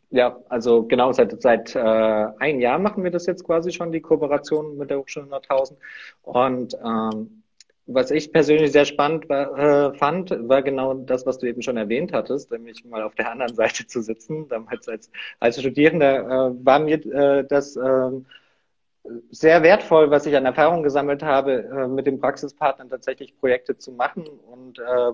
Ja, 0.09 0.37
also 0.47 0.83
genau, 0.83 1.11
seit, 1.11 1.41
seit 1.41 1.75
äh, 1.75 1.79
ein 1.79 2.59
Jahr 2.59 2.77
machen 2.77 3.03
wir 3.03 3.09
das 3.09 3.25
jetzt 3.25 3.43
quasi 3.43 3.71
schon, 3.71 3.91
die 3.91 4.01
Kooperation 4.01 4.77
mit 4.77 4.91
der 4.91 4.99
Hochschule 4.99 5.25
Nordhausen. 5.25 5.75
Und 6.21 6.77
ähm, 6.83 7.42
was 7.85 8.11
ich 8.11 8.31
persönlich 8.31 8.71
sehr 8.71 8.85
spannend 8.85 9.27
war, 9.29 9.57
äh, 9.93 9.97
fand, 9.97 10.31
war 10.47 10.61
genau 10.61 10.93
das, 10.93 11.25
was 11.25 11.37
du 11.39 11.47
eben 11.47 11.61
schon 11.61 11.77
erwähnt 11.77 12.13
hattest, 12.13 12.51
nämlich 12.51 12.85
mal 12.85 13.03
auf 13.03 13.15
der 13.15 13.31
anderen 13.31 13.55
Seite 13.55 13.85
zu 13.87 14.01
sitzen. 14.01 14.47
Damals 14.47 14.87
als, 14.87 15.11
als 15.39 15.59
Studierender 15.59 16.19
äh, 16.19 16.65
war 16.65 16.79
mir 16.79 17.05
äh, 17.05 17.45
das 17.45 17.75
äh, 17.75 18.11
sehr 19.31 19.63
wertvoll, 19.63 20.11
was 20.11 20.25
ich 20.25 20.35
an 20.35 20.45
Erfahrung 20.45 20.81
gesammelt 20.83 21.23
habe, 21.23 21.63
äh, 21.63 21.87
mit 21.87 22.07
den 22.07 22.19
Praxispartnern 22.19 22.89
tatsächlich 22.89 23.37
Projekte 23.37 23.77
zu 23.77 23.91
machen. 23.91 24.27
Und 24.27 24.79
äh, 24.79 25.11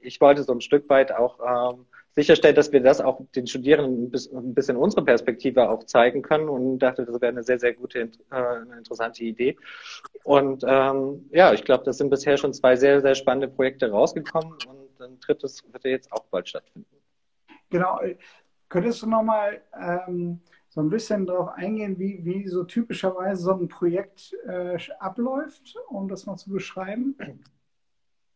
ich 0.00 0.20
wollte 0.20 0.42
so 0.42 0.52
ein 0.52 0.60
Stück 0.60 0.88
weit 0.88 1.12
auch 1.12 1.38
äh, 1.40 1.76
sicherstellt, 2.14 2.56
dass 2.56 2.72
wir 2.72 2.80
das 2.80 3.00
auch 3.00 3.20
den 3.34 3.46
Studierenden 3.46 4.12
ein 4.32 4.54
bisschen 4.54 4.76
unsere 4.76 5.04
Perspektive 5.04 5.70
auch 5.70 5.84
zeigen 5.84 6.22
können 6.22 6.48
und 6.48 6.78
dachte, 6.78 7.04
das 7.04 7.20
wäre 7.20 7.32
eine 7.32 7.42
sehr, 7.42 7.58
sehr 7.58 7.74
gute, 7.74 8.10
äh, 8.32 8.76
interessante 8.76 9.24
Idee. 9.24 9.56
Und 10.24 10.64
ähm, 10.66 11.28
ja, 11.30 11.52
ich 11.52 11.64
glaube, 11.64 11.84
das 11.84 11.98
sind 11.98 12.10
bisher 12.10 12.36
schon 12.36 12.52
zwei 12.52 12.76
sehr, 12.76 13.00
sehr 13.00 13.14
spannende 13.14 13.48
Projekte 13.48 13.90
rausgekommen 13.90 14.54
und 14.68 15.00
ein 15.00 15.20
drittes 15.20 15.62
wird 15.72 15.84
jetzt 15.84 16.12
auch 16.12 16.24
bald 16.30 16.48
stattfinden. 16.48 16.96
Genau. 17.70 18.00
Könntest 18.68 19.02
du 19.02 19.08
nochmal 19.08 19.62
ähm, 19.80 20.40
so 20.68 20.80
ein 20.80 20.90
bisschen 20.90 21.26
darauf 21.26 21.48
eingehen, 21.48 21.98
wie, 21.98 22.24
wie 22.24 22.46
so 22.46 22.64
typischerweise 22.64 23.42
so 23.42 23.52
ein 23.52 23.68
Projekt 23.68 24.36
äh, 24.46 24.78
abläuft, 24.98 25.76
um 25.88 26.08
das 26.08 26.26
mal 26.26 26.36
zu 26.36 26.50
beschreiben? 26.50 27.16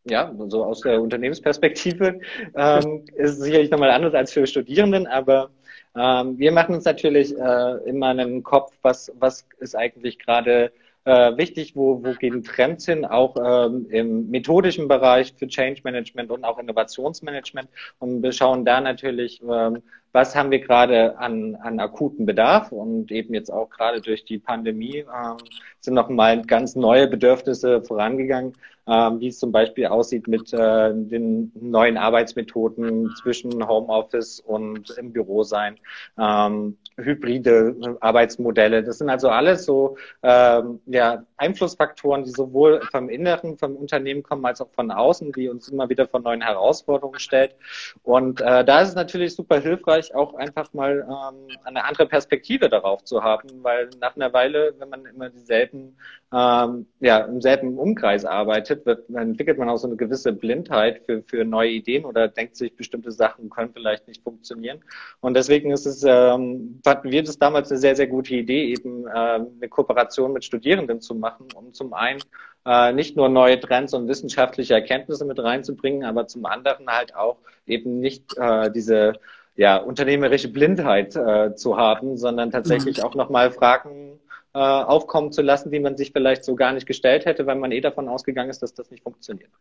Ja, 0.07 0.33
so 0.47 0.63
aus 0.63 0.81
der 0.81 1.01
Unternehmensperspektive 1.01 2.19
ähm, 2.55 3.05
ist 3.15 3.41
sicherlich 3.41 3.71
nochmal 3.71 3.91
anders 3.91 4.13
als 4.13 4.31
für 4.31 4.45
Studierenden, 4.45 5.07
aber 5.07 5.49
ähm, 5.95 6.37
wir 6.37 6.51
machen 6.51 6.75
uns 6.75 6.85
natürlich 6.85 7.35
äh, 7.37 7.89
immer 7.89 8.07
einen 8.07 8.43
Kopf, 8.43 8.73
was, 8.81 9.11
was 9.19 9.47
ist 9.59 9.75
eigentlich 9.75 10.19
gerade 10.19 10.71
äh, 11.05 11.37
wichtig, 11.37 11.75
wo, 11.75 12.03
wo 12.03 12.13
gehen 12.13 12.43
Trends 12.43 12.85
hin, 12.85 13.05
auch 13.05 13.35
ähm, 13.37 13.87
im 13.89 14.29
methodischen 14.29 14.87
Bereich 14.87 15.33
für 15.37 15.47
Change 15.47 15.81
Management 15.83 16.31
und 16.31 16.43
auch 16.43 16.57
Innovationsmanagement. 16.57 17.69
Und 17.99 18.23
wir 18.23 18.31
schauen 18.31 18.65
da 18.65 18.81
natürlich, 18.81 19.41
ähm, 19.41 19.81
was 20.15 20.33
haben 20.33 20.49
wir 20.49 20.59
gerade 20.59 21.17
an, 21.17 21.55
an 21.55 21.77
akuten 21.81 22.25
Bedarf 22.25 22.71
und 22.71 23.11
eben 23.11 23.33
jetzt 23.33 23.51
auch 23.51 23.69
gerade 23.69 23.99
durch 23.99 24.23
die 24.23 24.39
Pandemie 24.39 24.99
ähm, 24.99 25.37
sind 25.81 25.93
nochmal 25.93 26.41
ganz 26.43 26.75
neue 26.75 27.07
Bedürfnisse 27.07 27.81
vorangegangen, 27.81 28.53
ähm, 28.87 29.19
wie 29.19 29.27
es 29.27 29.39
zum 29.39 29.51
Beispiel 29.51 29.87
aussieht 29.87 30.27
mit 30.27 30.53
äh, 30.53 30.93
den 30.93 31.51
neuen 31.59 31.97
Arbeitsmethoden 31.97 33.13
zwischen 33.21 33.67
Homeoffice 33.67 34.39
und 34.39 34.91
im 34.97 35.11
Büro 35.11 35.43
sein, 35.43 35.77
ähm, 36.19 36.77
hybride 36.97 37.97
Arbeitsmodelle. 37.99 38.83
Das 38.83 38.99
sind 38.99 39.09
also 39.09 39.29
alles 39.29 39.65
so 39.65 39.97
ähm, 40.23 40.79
ja, 40.85 41.25
Einflussfaktoren, 41.37 42.23
die 42.23 42.31
sowohl 42.31 42.81
vom 42.91 43.09
Inneren, 43.09 43.57
vom 43.57 43.75
Unternehmen 43.75 44.23
kommen, 44.23 44.45
als 44.45 44.61
auch 44.61 44.69
von 44.71 44.91
außen, 44.91 45.31
die 45.33 45.49
uns 45.49 45.67
immer 45.67 45.89
wieder 45.89 46.07
vor 46.07 46.21
neuen 46.21 46.41
Herausforderungen 46.41 47.19
stellt. 47.19 47.55
Und 48.03 48.41
äh, 48.41 48.63
da 48.63 48.81
ist 48.81 48.89
es 48.89 48.95
natürlich 48.95 49.35
super 49.35 49.59
hilfreich, 49.59 50.04
hilfreich, 50.05 50.15
auch 50.15 50.33
einfach 50.35 50.73
mal 50.73 51.07
ähm, 51.07 51.47
eine 51.63 51.83
andere 51.85 52.07
Perspektive 52.07 52.69
darauf 52.69 53.03
zu 53.03 53.23
haben, 53.23 53.63
weil 53.63 53.89
nach 53.99 54.15
einer 54.15 54.33
Weile, 54.33 54.73
wenn 54.79 54.89
man 54.89 55.05
immer 55.05 55.29
dieselben, 55.29 55.97
ähm, 56.33 56.87
ja, 56.99 57.19
im 57.19 57.41
selben 57.41 57.77
Umkreis 57.77 58.25
arbeitet, 58.25 58.85
wird, 58.85 59.09
entwickelt 59.09 59.57
man 59.57 59.69
auch 59.69 59.77
so 59.77 59.87
eine 59.87 59.95
gewisse 59.95 60.33
Blindheit 60.33 61.01
für, 61.05 61.23
für 61.23 61.45
neue 61.45 61.71
Ideen 61.71 62.05
oder 62.05 62.27
denkt 62.27 62.55
sich, 62.55 62.75
bestimmte 62.75 63.11
Sachen 63.11 63.49
können 63.49 63.71
vielleicht 63.73 64.07
nicht 64.07 64.23
funktionieren. 64.23 64.79
Und 65.21 65.35
deswegen 65.35 65.71
ist 65.71 65.85
es, 65.85 66.03
ähm, 66.03 66.79
fanden 66.83 67.11
wir 67.11 67.23
das 67.23 67.39
damals 67.39 67.71
eine 67.71 67.79
sehr, 67.79 67.95
sehr 67.95 68.07
gute 68.07 68.35
Idee, 68.35 68.73
eben 68.73 69.07
äh, 69.07 69.11
eine 69.11 69.69
Kooperation 69.69 70.33
mit 70.33 70.43
Studierenden 70.43 71.01
zu 71.01 71.15
machen, 71.15 71.47
um 71.55 71.73
zum 71.73 71.93
einen 71.93 72.19
äh, 72.65 72.91
nicht 72.93 73.15
nur 73.15 73.29
neue 73.29 73.59
Trends 73.59 73.93
und 73.93 74.07
wissenschaftliche 74.07 74.73
Erkenntnisse 74.73 75.25
mit 75.25 75.39
reinzubringen, 75.39 76.03
aber 76.03 76.27
zum 76.27 76.45
anderen 76.45 76.87
halt 76.87 77.15
auch 77.15 77.37
eben 77.67 77.99
nicht 77.99 78.37
äh, 78.37 78.71
diese 78.71 79.13
ja, 79.55 79.77
unternehmerische 79.77 80.49
Blindheit 80.49 81.15
äh, 81.15 81.55
zu 81.55 81.77
haben, 81.77 82.17
sondern 82.17 82.51
tatsächlich 82.51 82.97
mhm. 82.97 83.03
auch 83.03 83.15
nochmal 83.15 83.51
Fragen 83.51 84.19
äh, 84.53 84.59
aufkommen 84.59 85.31
zu 85.31 85.41
lassen, 85.41 85.71
die 85.71 85.79
man 85.79 85.97
sich 85.97 86.11
vielleicht 86.11 86.43
so 86.43 86.55
gar 86.55 86.73
nicht 86.73 86.85
gestellt 86.85 87.25
hätte, 87.25 87.45
weil 87.45 87.55
man 87.55 87.71
eh 87.71 87.81
davon 87.81 88.07
ausgegangen 88.07 88.49
ist, 88.49 88.61
dass 88.61 88.73
das 88.73 88.91
nicht 88.91 89.03
funktioniert. 89.03 89.51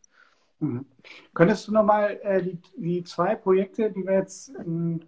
Mhm. 0.61 0.87
Könntest 1.33 1.69
du 1.69 1.73
nochmal 1.73 2.19
äh, 2.23 2.43
die, 2.43 2.59
die 2.77 3.05
zwei 3.05 3.35
Projekte, 3.35 3.91
die 3.91 4.05
wir 4.05 4.15
jetzt 4.15 4.53
ähm, 4.59 5.01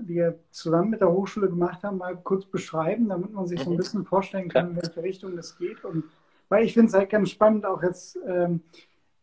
wir 0.00 0.38
zusammen 0.50 0.90
mit 0.90 1.00
der 1.00 1.12
Hochschule 1.12 1.48
gemacht 1.48 1.82
haben, 1.82 1.98
mal 1.98 2.16
kurz 2.16 2.44
beschreiben, 2.44 3.08
damit 3.08 3.32
man 3.32 3.46
sich 3.46 3.60
so 3.60 3.70
ein 3.70 3.74
mhm. 3.74 3.78
bisschen 3.78 4.04
vorstellen 4.04 4.48
kann, 4.48 4.70
in 4.70 4.76
welche 4.76 5.02
Richtung 5.02 5.36
das 5.36 5.56
geht 5.56 5.84
und 5.84 6.04
weil 6.48 6.64
ich 6.64 6.74
finde 6.74 6.88
es 6.88 6.94
halt 6.94 7.10
ganz 7.10 7.30
spannend, 7.30 7.66
auch 7.66 7.82
jetzt 7.82 8.18
ähm, 8.26 8.60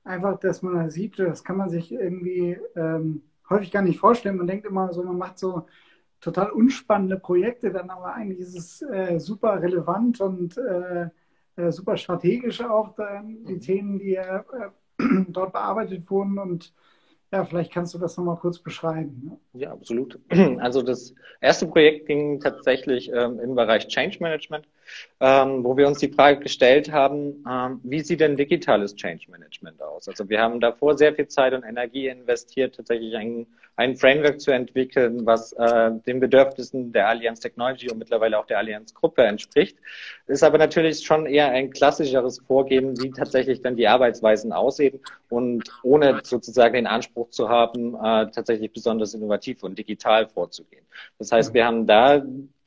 einfach, 0.04 0.40
dass 0.40 0.62
man 0.62 0.76
da 0.76 0.90
sieht, 0.90 1.20
das 1.20 1.44
kann 1.44 1.58
man 1.58 1.70
sich 1.70 1.92
irgendwie 1.92 2.58
ähm, 2.76 3.22
häufig 3.50 3.72
gar 3.72 3.82
nicht 3.82 4.00
vorstellen. 4.00 4.38
Man 4.38 4.48
denkt 4.48 4.66
immer 4.66 4.92
so, 4.94 5.04
man 5.04 5.18
macht 5.18 5.40
so 5.40 5.68
total 6.20 6.52
unspannende 6.52 7.18
Projekte, 7.18 7.72
dann 7.72 7.90
aber 7.90 8.14
eigentlich 8.14 8.40
ist 8.40 8.56
es 8.56 8.82
äh, 8.82 9.20
super 9.20 9.62
relevant 9.62 10.22
und 10.22 10.58
äh, 10.58 11.10
äh, 11.56 11.72
super 11.72 11.98
strategisch 11.98 12.62
auch 12.62 12.96
dann 12.96 13.44
die 13.46 13.56
mhm. 13.56 13.60
Themen, 13.60 14.00
die 14.00 14.16
äh, 14.16 14.42
dort 15.28 15.54
bearbeitet 15.54 16.10
wurden 16.10 16.38
und 16.40 16.74
ja, 17.32 17.44
vielleicht 17.46 17.74
kannst 17.74 17.94
du 17.96 17.98
das 17.98 18.16
nochmal 18.16 18.38
kurz 18.38 18.60
beschreiben. 18.60 19.22
Ne? 19.26 19.60
Ja, 19.60 19.72
absolut. 19.72 20.20
Also 20.60 20.82
das 20.82 21.16
erste 21.42 21.68
Projekt 21.68 22.06
ging 22.06 22.40
tatsächlich 22.40 23.12
ähm, 23.12 23.40
im 23.40 23.56
Bereich 23.56 23.88
Change 23.88 24.18
Management, 24.20 24.68
ähm, 25.20 25.64
wo 25.64 25.78
wir 25.78 25.88
uns 25.88 26.00
die 26.00 26.10
Frage 26.10 26.40
gestellt 26.40 26.92
haben, 26.92 27.44
ähm, 27.50 27.80
wie 27.84 28.02
sieht 28.02 28.20
denn 28.20 28.36
digitales 28.36 28.96
Change 28.96 29.32
Management 29.32 29.82
aus? 29.82 30.08
Also 30.08 30.28
wir 30.28 30.42
haben 30.42 30.60
davor 30.60 30.98
sehr 30.98 31.14
viel 31.14 31.28
Zeit 31.28 31.54
und 31.54 31.64
Energie 31.64 32.08
investiert, 32.08 32.76
tatsächlich 32.76 33.16
ein, 33.16 33.48
ein 33.76 33.96
Framework 33.96 34.42
zu 34.42 34.52
entwickeln, 34.52 35.26
was 35.26 35.54
äh, 35.54 35.92
den 36.06 36.20
Bedürfnissen 36.20 36.92
der 36.92 37.08
Allianz 37.08 37.40
Technology 37.40 37.90
und 37.90 38.00
mittlerweile 38.00 38.38
auch 38.38 38.46
der 38.46 38.58
Allianz 38.58 38.94
Gruppe 38.94 39.24
entspricht. 39.24 39.78
Ist 40.28 40.44
aber 40.44 40.58
natürlich 40.58 41.06
schon 41.06 41.26
eher 41.26 41.50
ein 41.50 41.72
klassischeres 41.72 42.40
Vorgehen, 42.40 43.02
wie 43.02 43.12
tatsächlich 43.12 43.62
dann 43.62 43.76
die 43.76 43.88
Arbeitsweisen 43.88 44.52
aussehen 44.52 45.00
und 45.30 45.64
ohne 45.84 46.20
sozusagen 46.24 46.74
den 46.74 46.88
Anspruch 46.88 47.30
zu 47.30 47.50
haben, 47.50 47.96
äh, 47.96 48.30
tatsächlich 48.32 48.74
besonders 48.74 49.14
innovativ 49.14 49.64
und 49.64 49.78
digital 49.78 50.28
vorzugehen. 50.28 50.84
Das 51.18 51.32
heißt, 51.32 51.54
wir 51.54 51.66
haben 51.66 51.88
da 51.88 52.22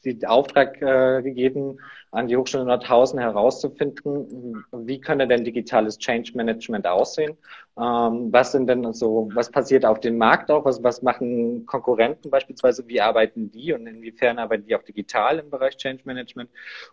den 0.07 0.24
Auftrag 0.24 0.81
äh, 0.81 1.22
gegeben, 1.22 1.79
an 2.16 2.29
die 2.29 2.37
Hochschule 2.37 2.64
Nordhausen 2.64 3.18
herauszufinden, 3.18 4.64
wie 4.72 4.98
könnte 4.98 5.29
denn 5.29 5.44
digitales 5.44 5.98
Change 5.98 6.33
Management 6.35 6.87
aussehen? 6.87 7.37
Ähm, 7.79 8.33
was 8.33 8.52
sind 8.52 8.68
denn 8.68 8.90
so, 8.94 9.29
was 9.35 9.50
passiert 9.50 9.85
auf 9.85 10.00
dem 10.00 10.16
Markt 10.16 10.50
auch? 10.50 10.64
Was, 10.64 10.83
was 10.83 11.02
machen 11.02 11.66
Konkurrenten 11.66 12.31
beispielsweise? 12.31 12.88
Wie 12.88 13.02
arbeiten 13.02 13.50
die 13.50 13.74
und 13.74 13.87
inwiefern 13.87 14.38
arbeiten 14.38 14.64
die 14.66 14.74
auch 14.74 14.83
digital 14.83 15.40
im 15.40 15.50
Bereich 15.50 15.76
Change 15.76 16.02
Management? 16.07 16.48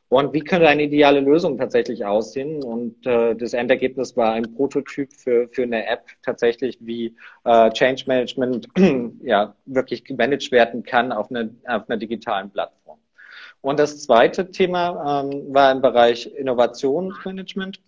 Und 0.09 0.33
wie 0.33 0.41
könnte 0.41 0.67
eine 0.67 0.83
ideale 0.83 1.21
Lösung 1.21 1.57
tatsächlich 1.57 2.03
aussehen? 2.03 2.62
Und 2.62 3.07
äh, 3.07 3.33
das 3.33 3.53
Endergebnis 3.53 4.17
war 4.17 4.33
ein 4.33 4.53
Prototyp 4.55 5.13
für, 5.13 5.47
für 5.47 5.63
eine 5.63 5.88
App 5.88 6.05
tatsächlich, 6.21 6.77
wie 6.81 7.15
äh, 7.45 7.69
Change 7.71 8.03
Management 8.07 8.67
ja 9.23 9.55
wirklich 9.65 10.03
gemanagt 10.03 10.51
werden 10.51 10.83
kann 10.83 11.13
auf, 11.13 11.29
eine, 11.29 11.55
auf 11.65 11.89
einer 11.89 11.97
digitalen 11.97 12.49
Plattform. 12.49 12.99
Und 13.63 13.80
das 13.80 14.04
zweite 14.04 14.52
Thema 14.52 15.23
ähm, 15.23 15.54
war 15.54 15.71
im 15.71 15.82
Bereich 15.82 16.28
Innovationsmanagement 16.28 17.80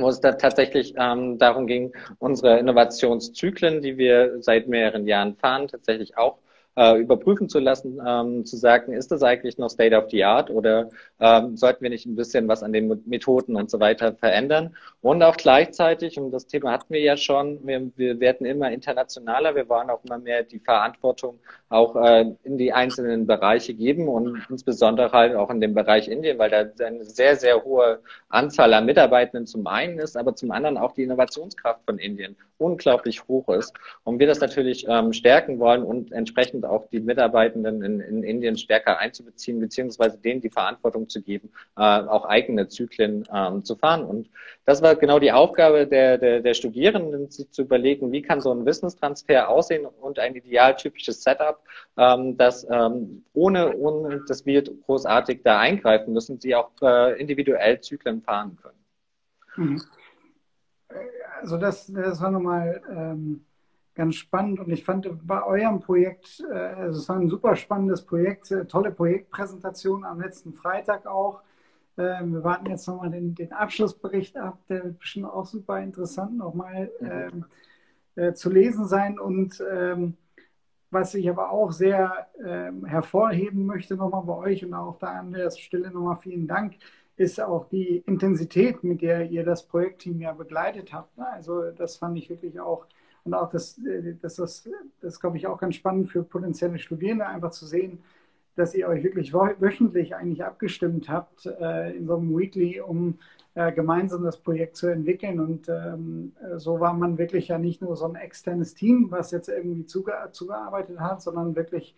wo 0.00 0.08
es 0.08 0.20
da 0.20 0.32
tatsächlich 0.32 0.94
ähm, 0.96 1.38
darum 1.38 1.66
ging, 1.66 1.92
unsere 2.18 2.58
Innovationszyklen, 2.58 3.82
die 3.82 3.96
wir 3.98 4.42
seit 4.42 4.68
mehreren 4.68 5.06
Jahren 5.06 5.36
fahren, 5.36 5.68
tatsächlich 5.68 6.16
auch 6.16 6.38
äh, 6.76 6.98
überprüfen 6.98 7.48
zu 7.48 7.58
lassen, 7.58 8.00
ähm, 8.06 8.44
zu 8.46 8.56
sagen, 8.56 8.92
ist 8.92 9.10
das 9.10 9.22
eigentlich 9.22 9.58
noch 9.58 9.68
State 9.68 9.96
of 9.96 10.10
the 10.10 10.24
Art 10.24 10.50
oder 10.50 10.90
ähm, 11.20 11.56
sollten 11.56 11.82
wir 11.82 11.90
nicht 11.90 12.06
ein 12.06 12.14
bisschen 12.14 12.46
was 12.48 12.62
an 12.62 12.72
den 12.72 13.02
Methoden 13.06 13.56
und 13.56 13.70
so 13.70 13.80
weiter 13.80 14.14
verändern? 14.14 14.76
Und 15.00 15.22
auch 15.22 15.36
gleichzeitig, 15.36 16.18
und 16.18 16.30
das 16.30 16.46
Thema 16.46 16.72
hatten 16.72 16.92
wir 16.92 17.00
ja 17.00 17.16
schon, 17.16 17.66
wir, 17.66 17.90
wir 17.96 18.20
werden 18.20 18.46
immer 18.46 18.70
internationaler, 18.70 19.54
wir 19.54 19.68
wollen 19.68 19.90
auch 19.90 20.04
immer 20.04 20.18
mehr 20.18 20.44
die 20.44 20.60
Verantwortung 20.60 21.38
auch 21.68 21.96
äh, 21.96 22.32
in 22.44 22.58
die 22.58 22.72
einzelnen 22.72 23.26
Bereiche 23.26 23.74
geben 23.74 24.08
und 24.08 24.40
insbesondere 24.48 25.12
halt 25.12 25.34
auch 25.34 25.50
in 25.50 25.60
dem 25.60 25.74
Bereich 25.74 26.08
Indien, 26.08 26.38
weil 26.38 26.50
da 26.50 26.84
eine 26.84 27.04
sehr, 27.04 27.36
sehr 27.36 27.64
hohe 27.64 28.00
Anzahl 28.28 28.72
an 28.74 28.86
Mitarbeitenden 28.86 29.46
zum 29.46 29.66
einen 29.66 29.98
ist, 29.98 30.16
aber 30.16 30.34
zum 30.34 30.50
anderen 30.52 30.78
auch 30.78 30.92
die 30.92 31.02
Innovationskraft 31.02 31.84
von 31.84 31.98
Indien 31.98 32.36
unglaublich 32.58 33.26
hoch 33.26 33.48
ist. 33.48 33.72
Und 34.04 34.18
wir 34.18 34.26
das 34.26 34.40
natürlich 34.40 34.86
ähm, 34.88 35.12
stärken 35.12 35.58
wollen 35.58 35.82
und 35.82 36.12
entsprechend 36.12 36.66
auch 36.66 36.88
die 36.90 37.00
Mitarbeitenden 37.00 37.82
in, 37.82 38.00
in 38.00 38.22
Indien 38.22 38.56
stärker 38.56 38.98
einzubeziehen, 38.98 39.60
beziehungsweise 39.60 40.18
denen 40.18 40.40
die 40.40 40.50
Verantwortung 40.50 41.08
zu 41.08 41.22
geben, 41.22 41.50
äh, 41.76 41.80
auch 41.80 42.24
eigene 42.24 42.68
Zyklen 42.68 43.24
ähm, 43.32 43.64
zu 43.64 43.76
fahren. 43.76 44.04
Und 44.04 44.28
das 44.64 44.82
war 44.82 44.96
genau 44.96 45.18
die 45.18 45.32
Aufgabe 45.32 45.86
der, 45.86 46.18
der, 46.18 46.40
der 46.40 46.54
Studierenden, 46.54 47.30
sich 47.30 47.50
zu 47.50 47.62
überlegen, 47.62 48.12
wie 48.12 48.22
kann 48.22 48.40
so 48.40 48.52
ein 48.52 48.66
Wissenstransfer 48.66 49.48
aussehen 49.48 49.86
und 49.86 50.18
ein 50.18 50.34
idealtypisches 50.34 51.22
Setup, 51.22 51.60
ähm, 51.96 52.36
das 52.36 52.66
ähm, 52.70 53.24
ohne, 53.32 53.76
ohne 53.76 54.24
dass 54.26 54.44
wir 54.44 54.62
großartig 54.62 55.42
da 55.44 55.60
eingreifen 55.60 56.12
müssen, 56.12 56.40
sie 56.40 56.54
auch 56.54 56.70
äh, 56.82 57.18
individuell 57.20 57.80
Zyklen 57.80 58.22
fahren 58.22 58.58
können. 58.60 58.78
Mhm. 59.56 59.82
Also 61.40 61.56
das, 61.56 61.86
das 61.86 62.20
war 62.20 62.30
nochmal 62.30 62.82
ähm, 62.90 63.44
ganz 63.94 64.14
spannend 64.14 64.60
und 64.60 64.70
ich 64.70 64.84
fand 64.84 65.08
bei 65.26 65.42
eurem 65.42 65.80
Projekt, 65.80 66.44
äh, 66.50 66.54
also 66.54 67.00
es 67.00 67.08
war 67.08 67.16
ein 67.16 67.28
super 67.28 67.56
spannendes 67.56 68.02
Projekt, 68.02 68.50
äh, 68.50 68.64
tolle 68.64 68.92
Projektpräsentation 68.92 70.04
am 70.04 70.20
letzten 70.20 70.54
Freitag 70.54 71.06
auch. 71.06 71.42
Äh, 71.96 72.24
wir 72.24 72.44
warten 72.44 72.66
jetzt 72.66 72.86
nochmal 72.86 73.10
den, 73.10 73.34
den 73.34 73.52
Abschlussbericht 73.52 74.36
ab, 74.36 74.58
der 74.68 74.84
wird 74.84 74.98
bestimmt 75.00 75.26
auch 75.26 75.46
super 75.46 75.80
interessant 75.80 76.36
nochmal 76.38 76.90
mhm. 77.00 77.10
Ähm, 77.10 77.44
äh, 78.14 78.32
zu 78.32 78.50
lesen 78.50 78.86
sein 78.86 79.18
und 79.18 79.62
ähm, 79.70 80.16
was 80.90 81.14
ich 81.14 81.28
aber 81.28 81.50
auch 81.50 81.72
sehr 81.72 82.28
ähm, 82.44 82.84
hervorheben 82.84 83.66
möchte 83.66 83.96
nochmal 83.96 84.22
bei 84.24 84.34
euch 84.34 84.64
und 84.64 84.74
auch 84.74 84.98
da 84.98 85.08
an 85.08 85.32
der 85.32 85.50
Stelle 85.50 85.90
nochmal 85.90 86.16
vielen 86.16 86.46
Dank, 86.46 86.74
ist 87.18 87.40
auch 87.40 87.68
die 87.68 87.98
Intensität, 88.06 88.82
mit 88.84 89.02
der 89.02 89.30
ihr 89.30 89.44
das 89.44 89.66
Projektteam 89.66 90.20
ja 90.20 90.32
begleitet 90.32 90.92
habt. 90.92 91.18
Ne? 91.18 91.28
Also 91.28 91.70
das 91.72 91.96
fand 91.96 92.16
ich 92.16 92.30
wirklich 92.30 92.58
auch 92.60 92.86
und 93.24 93.34
auch 93.34 93.50
das, 93.50 93.78
äh, 93.78 94.14
das, 94.20 94.36
das, 94.36 94.68
das 95.00 95.20
glaube 95.20 95.36
ich 95.36 95.46
auch 95.46 95.58
ganz 95.58 95.74
spannend 95.74 96.08
für 96.08 96.22
potenzielle 96.22 96.78
Studierende, 96.78 97.26
einfach 97.26 97.50
zu 97.50 97.66
sehen, 97.66 98.02
dass 98.56 98.74
ihr 98.74 98.88
euch 98.88 99.04
wirklich 99.04 99.32
wöchentlich 99.34 100.16
eigentlich 100.16 100.44
abgestimmt 100.44 101.08
habt 101.08 101.46
äh, 101.46 101.96
in 101.96 102.06
so 102.06 102.16
einem 102.16 102.36
Weekly, 102.36 102.80
um 102.80 103.18
äh, 103.54 103.70
gemeinsam 103.72 104.24
das 104.24 104.38
Projekt 104.38 104.76
zu 104.76 104.88
entwickeln. 104.88 105.38
Und 105.40 105.68
ähm, 105.68 106.32
so 106.56 106.80
war 106.80 106.92
man 106.92 107.18
wirklich 107.18 107.48
ja 107.48 107.58
nicht 107.58 107.82
nur 107.82 107.96
so 107.96 108.06
ein 108.06 108.16
externes 108.16 108.74
Team, 108.74 109.10
was 109.10 109.30
jetzt 109.30 109.48
irgendwie 109.48 109.86
zuge 109.86 110.12
zugearbeitet 110.32 110.98
hat, 110.98 111.22
sondern 111.22 111.54
wirklich 111.54 111.94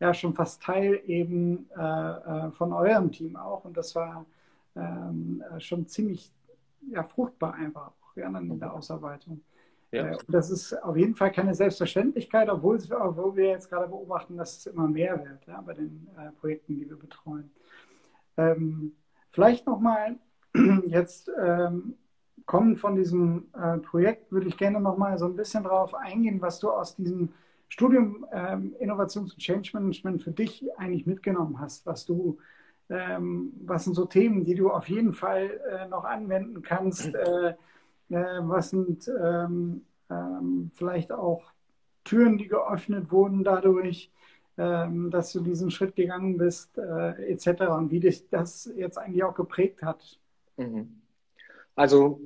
ja 0.00 0.14
schon 0.14 0.34
fast 0.34 0.62
Teil 0.62 1.00
eben 1.06 1.68
äh, 1.76 2.50
von 2.52 2.72
eurem 2.72 3.10
Team 3.10 3.36
auch. 3.36 3.64
Und 3.64 3.76
das 3.76 3.94
war 3.96 4.26
ähm, 4.76 5.42
schon 5.58 5.86
ziemlich 5.86 6.32
ja, 6.90 7.02
fruchtbar 7.02 7.54
einfach 7.54 7.88
auch 7.88 8.16
ja, 8.16 8.26
in 8.38 8.58
der 8.58 8.72
Ausarbeitung. 8.72 9.40
Ja. 9.92 10.08
Äh, 10.08 10.18
das 10.28 10.50
ist 10.50 10.72
auf 10.82 10.96
jeden 10.96 11.14
Fall 11.14 11.32
keine 11.32 11.54
Selbstverständlichkeit, 11.54 12.48
obwohl, 12.48 12.78
obwohl 12.90 13.36
wir 13.36 13.48
jetzt 13.48 13.70
gerade 13.70 13.88
beobachten, 13.88 14.36
dass 14.36 14.58
es 14.58 14.66
immer 14.66 14.88
mehr 14.88 15.24
wird 15.24 15.46
ja, 15.46 15.60
bei 15.60 15.74
den 15.74 16.08
äh, 16.18 16.30
Projekten, 16.32 16.76
die 16.76 16.88
wir 16.88 16.98
betreuen. 16.98 17.50
Ähm, 18.36 18.96
vielleicht 19.30 19.66
nochmal 19.66 20.16
jetzt 20.86 21.30
ähm, 21.40 21.94
kommen 22.46 22.76
von 22.76 22.96
diesem 22.96 23.46
äh, 23.54 23.78
Projekt, 23.78 24.30
würde 24.32 24.48
ich 24.48 24.56
gerne 24.56 24.80
nochmal 24.80 25.16
so 25.18 25.26
ein 25.26 25.36
bisschen 25.36 25.64
darauf 25.64 25.94
eingehen, 25.94 26.40
was 26.40 26.58
du 26.58 26.70
aus 26.70 26.96
diesem 26.96 27.30
Studium 27.68 28.26
ähm, 28.32 28.74
Innovations- 28.78 29.32
und 29.32 29.38
Change 29.38 29.70
Management 29.74 30.22
für 30.22 30.30
dich 30.30 30.66
eigentlich 30.76 31.06
mitgenommen 31.06 31.58
hast, 31.58 31.86
was 31.86 32.04
du 32.04 32.38
was 32.88 33.84
sind 33.84 33.94
so 33.94 34.04
Themen, 34.04 34.44
die 34.44 34.54
du 34.54 34.70
auf 34.70 34.88
jeden 34.88 35.12
Fall 35.12 35.60
äh, 35.70 35.88
noch 35.88 36.04
anwenden 36.04 36.62
kannst? 36.62 37.14
Äh, 37.14 37.54
äh, 38.10 38.40
was 38.42 38.70
sind 38.70 39.10
ähm, 39.20 39.86
ähm, 40.10 40.70
vielleicht 40.74 41.10
auch 41.10 41.42
Türen, 42.04 42.36
die 42.36 42.48
geöffnet 42.48 43.10
wurden 43.10 43.42
dadurch? 43.44 44.10
ähm, 44.56 45.10
dass 45.10 45.32
du 45.32 45.40
diesen 45.40 45.70
Schritt 45.70 45.96
gegangen 45.96 46.38
bist, 46.38 46.78
äh, 46.78 47.32
etc. 47.32 47.62
und 47.76 47.90
wie 47.90 48.00
dich 48.00 48.28
das 48.28 48.70
jetzt 48.76 48.98
eigentlich 48.98 49.24
auch 49.24 49.34
geprägt 49.34 49.82
hat. 49.82 50.18
Mhm. 50.56 51.00
Also 51.74 52.20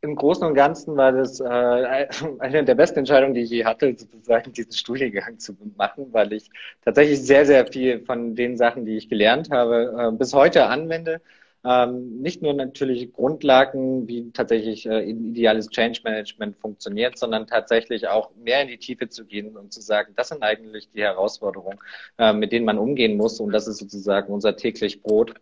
im 0.00 0.14
Großen 0.14 0.46
und 0.46 0.54
Ganzen 0.54 0.96
war 0.96 1.12
das 1.12 1.40
äh, 1.40 1.44
eine 2.38 2.64
der 2.64 2.74
besten 2.74 3.00
Entscheidungen, 3.00 3.34
die 3.34 3.42
ich 3.42 3.50
je 3.50 3.64
hatte, 3.64 3.94
sozusagen 3.96 4.52
diesen 4.52 4.72
Studiengang 4.72 5.38
zu 5.38 5.56
machen, 5.76 6.12
weil 6.12 6.32
ich 6.32 6.50
tatsächlich 6.84 7.20
sehr, 7.22 7.46
sehr 7.46 7.66
viel 7.66 8.00
von 8.04 8.34
den 8.34 8.56
Sachen, 8.56 8.84
die 8.84 8.96
ich 8.96 9.08
gelernt 9.08 9.50
habe, 9.50 9.94
äh, 9.98 10.16
bis 10.16 10.34
heute 10.34 10.66
anwende. 10.66 11.20
Ähm, 11.64 12.20
nicht 12.20 12.40
nur 12.40 12.54
natürlich 12.54 13.12
Grundlagen, 13.12 14.06
wie 14.06 14.30
tatsächlich 14.30 14.86
äh, 14.86 15.02
ideales 15.02 15.68
Change 15.68 16.00
Management 16.04 16.56
funktioniert, 16.56 17.18
sondern 17.18 17.48
tatsächlich 17.48 18.06
auch 18.06 18.30
mehr 18.36 18.62
in 18.62 18.68
die 18.68 18.78
Tiefe 18.78 19.08
zu 19.08 19.24
gehen 19.24 19.56
und 19.56 19.72
zu 19.72 19.80
sagen, 19.80 20.12
das 20.16 20.28
sind 20.28 20.42
eigentlich 20.44 20.88
die 20.92 21.02
Herausforderungen, 21.02 21.78
äh, 22.18 22.32
mit 22.32 22.52
denen 22.52 22.64
man 22.64 22.78
umgehen 22.78 23.16
muss 23.16 23.40
und 23.40 23.50
das 23.52 23.66
ist 23.66 23.78
sozusagen 23.78 24.32
unser 24.32 24.56
täglich 24.56 25.02
Brot. 25.02 25.34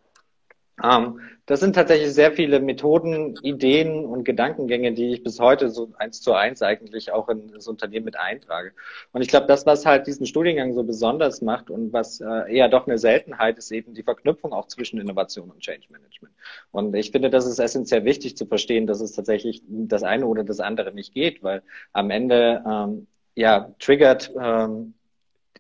Ähm, 0.83 1.21
das 1.47 1.61
sind 1.61 1.75
tatsächlich 1.75 2.13
sehr 2.13 2.33
viele 2.33 2.61
Methoden, 2.61 3.37
Ideen 3.43 4.05
und 4.05 4.25
Gedankengänge, 4.25 4.93
die 4.93 5.13
ich 5.13 5.23
bis 5.23 5.39
heute 5.39 5.71
so 5.71 5.93
eins 5.97 6.21
zu 6.21 6.33
eins 6.35 6.61
eigentlich 6.61 7.13
auch 7.13 7.29
in 7.29 7.53
das 7.53 7.69
Unternehmen 7.69 8.05
mit 8.05 8.19
eintrage. 8.19 8.73
Und 9.13 9.23
ich 9.23 9.29
glaube, 9.29 9.47
das, 9.47 9.65
was 9.65 9.87
halt 9.87 10.07
diesen 10.07 10.27
Studiengang 10.27 10.75
so 10.75 10.83
besonders 10.83 11.41
macht 11.43 11.71
und 11.71 11.93
was 11.93 12.21
äh, 12.21 12.53
eher 12.53 12.69
doch 12.69 12.87
eine 12.87 12.99
Seltenheit 12.99 13.59
ist, 13.59 13.71
eben 13.71 13.95
die 13.95 14.03
Verknüpfung 14.03 14.53
auch 14.53 14.67
zwischen 14.67 15.01
Innovation 15.01 15.51
und 15.51 15.61
Change 15.61 15.87
Management. 15.89 16.35
Und 16.73 16.95
ich 16.95 17.11
finde, 17.13 17.31
das 17.31 17.47
ist 17.47 17.59
essentiell 17.59 18.05
wichtig 18.05 18.37
zu 18.37 18.47
verstehen, 18.47 18.87
dass 18.87 19.01
es 19.01 19.13
tatsächlich 19.13 19.63
das 19.69 20.03
eine 20.03 20.27
oder 20.27 20.45
das 20.45 20.61
andere 20.61 20.93
nicht 20.93 21.15
geht, 21.15 21.43
weil 21.43 21.63
am 21.93 22.11
Ende 22.11 22.63
ähm, 22.67 23.07
ja 23.35 23.73
triggert 23.79 24.33
ähm, 24.39 24.95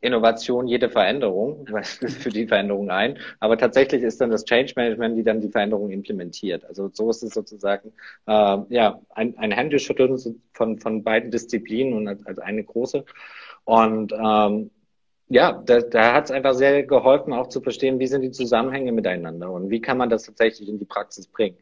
Innovation 0.00 0.66
jede 0.66 0.90
Veränderung, 0.90 1.66
für 1.82 2.30
die 2.30 2.46
Veränderung 2.46 2.90
ein. 2.90 3.18
Aber 3.40 3.56
tatsächlich 3.59 4.02
ist 4.02 4.20
dann 4.20 4.30
das 4.30 4.44
Change 4.44 4.72
Management, 4.76 5.16
die 5.18 5.24
dann 5.24 5.40
die 5.40 5.50
Veränderung 5.50 5.90
implementiert. 5.90 6.64
Also 6.64 6.90
so 6.92 7.11
ist 7.11 7.22
es 7.22 7.35
sozusagen 7.35 7.92
äh, 8.26 8.59
ja 8.68 9.00
ein, 9.11 9.37
ein 9.38 9.50
Händeschütteln 9.50 10.18
von, 10.52 10.78
von 10.78 11.04
beiden 11.04 11.30
Disziplinen 11.30 11.94
und 11.94 12.09
als, 12.09 12.24
als 12.26 12.38
eine 12.38 12.64
große. 12.64 13.04
Und 13.64 14.12
ähm, 14.12 14.70
ja, 15.28 15.52
da, 15.66 15.80
da 15.80 16.14
hat 16.14 16.26
es 16.26 16.30
einfach 16.30 16.54
sehr 16.54 16.85
geholfen, 16.85 17.32
auch 17.32 17.48
zu 17.48 17.61
verstehen, 17.61 17.98
wie 17.98 18.06
sind 18.06 18.22
die 18.22 18.30
Zusammenhänge 18.30 18.92
miteinander 18.92 19.50
und 19.50 19.70
wie 19.70 19.80
kann 19.80 19.98
man 19.98 20.09
das 20.09 20.22
tatsächlich 20.22 20.68
in 20.68 20.78
die 20.78 20.85
Praxis 20.85 21.26
bringen. 21.26 21.56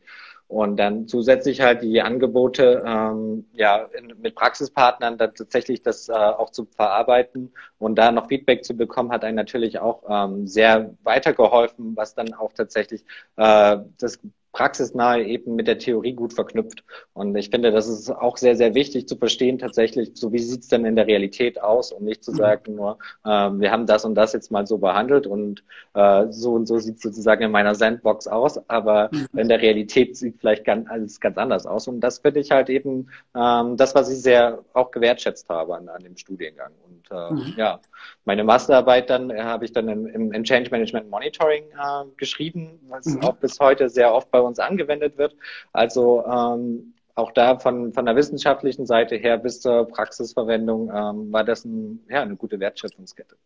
Und 0.54 0.76
dann 0.76 1.08
zusätzlich 1.08 1.62
halt 1.62 1.82
die 1.82 2.00
Angebote 2.00 2.84
ähm, 2.86 3.44
ja 3.54 3.88
in, 3.98 4.14
mit 4.20 4.36
Praxispartnern 4.36 5.18
dann 5.18 5.34
tatsächlich 5.34 5.82
das 5.82 6.08
äh, 6.08 6.12
auch 6.12 6.50
zu 6.50 6.64
verarbeiten. 6.64 7.52
Und 7.78 7.96
da 7.96 8.12
noch 8.12 8.28
Feedback 8.28 8.64
zu 8.64 8.76
bekommen, 8.76 9.10
hat 9.10 9.24
einen 9.24 9.34
natürlich 9.34 9.80
auch 9.80 10.04
ähm, 10.08 10.46
sehr 10.46 10.94
weitergeholfen, 11.02 11.96
was 11.96 12.14
dann 12.14 12.34
auch 12.34 12.52
tatsächlich 12.52 13.04
äh, 13.34 13.78
das 13.98 14.20
praxisnahe 14.54 15.22
eben 15.24 15.56
mit 15.56 15.66
der 15.66 15.78
Theorie 15.78 16.14
gut 16.14 16.32
verknüpft. 16.32 16.84
Und 17.12 17.36
ich 17.36 17.50
finde, 17.50 17.72
das 17.72 17.88
ist 17.88 18.08
auch 18.08 18.36
sehr, 18.36 18.56
sehr 18.56 18.74
wichtig 18.74 19.06
zu 19.08 19.16
verstehen, 19.16 19.58
tatsächlich, 19.58 20.12
so 20.14 20.32
wie 20.32 20.38
sieht's 20.38 20.68
denn 20.68 20.86
in 20.86 20.96
der 20.96 21.08
Realität 21.08 21.60
aus 21.60 21.92
und 21.92 22.04
nicht 22.04 22.24
zu 22.24 22.32
mhm. 22.32 22.36
sagen 22.36 22.74
nur, 22.76 22.98
äh, 23.24 23.28
wir 23.28 23.72
haben 23.72 23.86
das 23.86 24.04
und 24.04 24.14
das 24.14 24.32
jetzt 24.32 24.52
mal 24.52 24.66
so 24.66 24.78
behandelt 24.78 25.26
und 25.26 25.64
äh, 25.94 26.26
so 26.30 26.54
und 26.54 26.66
so 26.66 26.78
sieht 26.78 27.00
sozusagen 27.00 27.42
in 27.42 27.50
meiner 27.50 27.74
Sandbox 27.74 28.28
aus, 28.28 28.60
aber 28.70 29.10
mhm. 29.12 29.38
in 29.38 29.48
der 29.48 29.60
Realität 29.60 30.16
sieht 30.16 30.38
vielleicht 30.38 30.64
ganz, 30.64 30.88
alles 30.88 31.20
ganz 31.20 31.36
anders 31.36 31.66
aus. 31.66 31.88
Und 31.88 32.00
das 32.00 32.20
finde 32.20 32.38
ich 32.40 32.52
halt 32.52 32.70
eben 32.70 33.08
ähm, 33.36 33.76
das, 33.76 33.94
was 33.96 34.10
ich 34.10 34.22
sehr 34.22 34.60
auch 34.72 34.92
gewertschätzt 34.92 35.48
habe 35.48 35.76
an, 35.76 35.88
an 35.88 36.02
dem 36.04 36.16
Studiengang. 36.16 36.70
Und 36.86 37.10
äh, 37.10 37.32
mhm. 37.32 37.54
ja, 37.56 37.80
meine 38.24 38.44
Masterarbeit 38.44 39.10
dann 39.10 39.30
äh, 39.30 39.42
habe 39.42 39.64
ich 39.64 39.72
dann 39.72 39.88
im, 39.88 40.32
im, 40.32 40.44
Change 40.44 40.70
Management 40.70 41.10
Monitoring 41.10 41.64
äh, 41.72 42.04
geschrieben, 42.16 42.78
was 42.88 43.06
mhm. 43.06 43.22
auch 43.22 43.36
bis 43.36 43.58
heute 43.58 43.88
sehr 43.88 44.14
oft 44.14 44.30
bei 44.30 44.43
uns 44.44 44.58
angewendet 44.58 45.18
wird. 45.18 45.36
Also 45.72 46.24
ähm, 46.26 46.94
auch 47.14 47.32
da 47.32 47.58
von, 47.58 47.92
von 47.92 48.06
der 48.06 48.16
wissenschaftlichen 48.16 48.86
Seite 48.86 49.16
her 49.16 49.38
bis 49.38 49.60
zur 49.60 49.86
Praxisverwendung 49.86 50.90
ähm, 50.92 51.32
war 51.32 51.44
das 51.44 51.64
ein, 51.64 52.04
ja, 52.08 52.22
eine 52.22 52.36
gute 52.36 52.58
Wertschöpfungskette. 52.58 53.36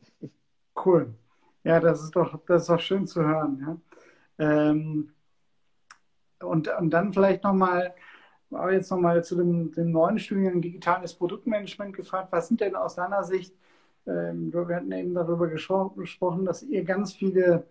Cool. 0.84 1.14
Ja, 1.64 1.80
das 1.80 2.02
ist 2.02 2.16
doch, 2.16 2.38
das 2.46 2.62
ist 2.62 2.70
doch 2.70 2.80
schön 2.80 3.06
zu 3.06 3.22
hören. 3.22 3.82
Ja. 4.38 4.70
Ähm, 4.70 5.10
und, 6.40 6.68
und 6.68 6.90
dann 6.90 7.12
vielleicht 7.12 7.44
nochmal, 7.44 7.94
aber 8.50 8.72
jetzt 8.72 8.90
nochmal 8.90 9.22
zu 9.24 9.36
dem, 9.36 9.72
dem 9.72 9.90
neuen 9.90 10.18
Studiengang 10.18 10.62
Digitales 10.62 11.14
Produktmanagement 11.14 11.94
gefragt. 11.94 12.28
Was 12.30 12.48
sind 12.48 12.60
denn 12.60 12.76
aus 12.76 12.94
deiner 12.94 13.24
Sicht, 13.24 13.54
ähm, 14.06 14.52
wir 14.52 14.76
hatten 14.76 14.92
eben 14.92 15.14
darüber 15.14 15.48
gesprochen, 15.48 16.44
dass 16.44 16.62
ihr 16.62 16.84
ganz 16.84 17.12
viele 17.12 17.66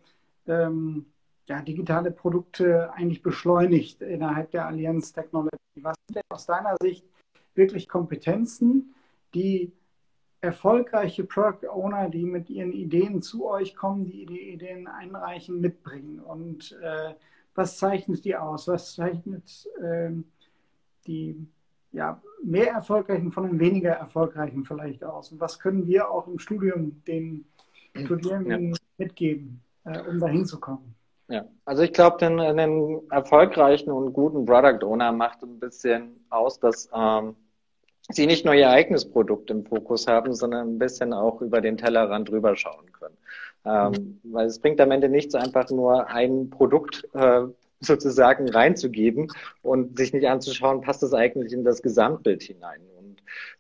ähm, 0.48 1.08
ja, 1.48 1.62
digitale 1.62 2.12
Produkte 2.12 2.92
eigentlich 2.94 3.22
beschleunigt 3.22 4.02
innerhalb 4.02 4.52
der 4.52 4.68
Allianz 4.68 5.14
Technology. 5.14 5.58
Was 5.82 5.96
sind 6.08 6.18
denn 6.18 6.24
aus 6.30 6.46
deiner 6.46 6.76
Sicht 6.82 7.06
wirklich 7.56 7.88
Kompetenzen, 7.88 8.94
die 9.34 9.72
erfolgreiche 10.42 11.24
Product 11.24 11.68
Owner, 11.70 12.10
die 12.10 12.26
mit 12.26 12.50
ihren 12.50 12.74
Ideen 12.74 13.22
zu 13.22 13.48
euch 13.48 13.76
kommen, 13.76 14.06
die 14.06 14.26
die 14.26 14.52
Ideen 14.52 14.88
einreichen, 14.88 15.62
mitbringen? 15.62 16.20
Und 16.20 16.78
äh, 16.82 17.14
was 17.56 17.78
zeichnet 17.78 18.26
die 18.26 18.36
aus? 18.36 18.68
Was 18.68 18.96
zeichnet 18.96 19.68
äh, 19.82 20.12
die 21.08 21.48
ja, 21.94 22.22
mehr 22.44 22.72
erfolgreichen 22.74 23.32
von 23.32 23.48
den 23.48 23.60
weniger 23.60 23.92
erfolgreichen 23.92 24.66
vielleicht 24.66 25.04
aus? 25.04 25.32
Und 25.32 25.40
was 25.40 25.60
können 25.60 25.88
wir 25.88 26.12
auch 26.12 26.28
im 26.28 26.40
Studium 26.40 27.02
den 27.06 27.46
Studierenden 27.96 28.72
ja. 28.72 28.78
mitgeben, 28.98 29.62
äh, 29.86 30.02
um 30.02 30.20
dahin 30.20 30.46
zu 30.46 30.60
kommen? 30.60 30.97
Ja, 31.30 31.46
also 31.66 31.84
ich 31.84 31.92
glaube, 31.92 32.18
den, 32.18 32.38
den 32.38 33.02
erfolgreichen 33.12 33.92
und 33.92 34.14
guten 34.14 34.46
Product 34.46 34.86
Owner 34.86 35.12
macht 35.12 35.44
ein 35.44 35.60
bisschen 35.60 36.26
aus, 36.30 36.60
dass 36.60 36.90
ähm, 36.94 37.36
sie 38.10 38.28
nicht 38.28 38.46
nur 38.46 38.54
ihr 38.54 38.70
eigenes 38.70 39.10
Produkt 39.10 39.52
im 39.52 39.66
Fokus 39.66 40.08
haben, 40.08 40.34
sondern 40.34 40.76
ein 40.76 40.80
bisschen 40.80 41.12
auch 41.12 41.42
über 41.42 41.60
den 41.60 41.78
Tellerrand 41.78 42.30
drüber 42.30 42.56
schauen 42.56 42.92
können. 42.94 43.18
Ähm, 43.66 44.22
weil 44.24 44.48
es 44.48 44.60
bringt 44.60 44.80
am 44.80 44.92
Ende 44.92 45.10
nichts, 45.10 45.36
einfach 45.36 45.70
nur 45.70 46.08
ein 46.08 46.50
Produkt 46.50 47.06
äh, 47.14 47.42
sozusagen 47.82 48.50
reinzugeben 48.50 49.28
und 49.62 49.98
sich 49.98 50.14
nicht 50.14 50.26
anzuschauen, 50.28 50.82
passt 50.82 51.04
das 51.04 51.14
eigentlich 51.14 51.52
in 51.52 51.66
das 51.66 51.82
Gesamtbild 51.82 52.42
hinein. 52.44 52.82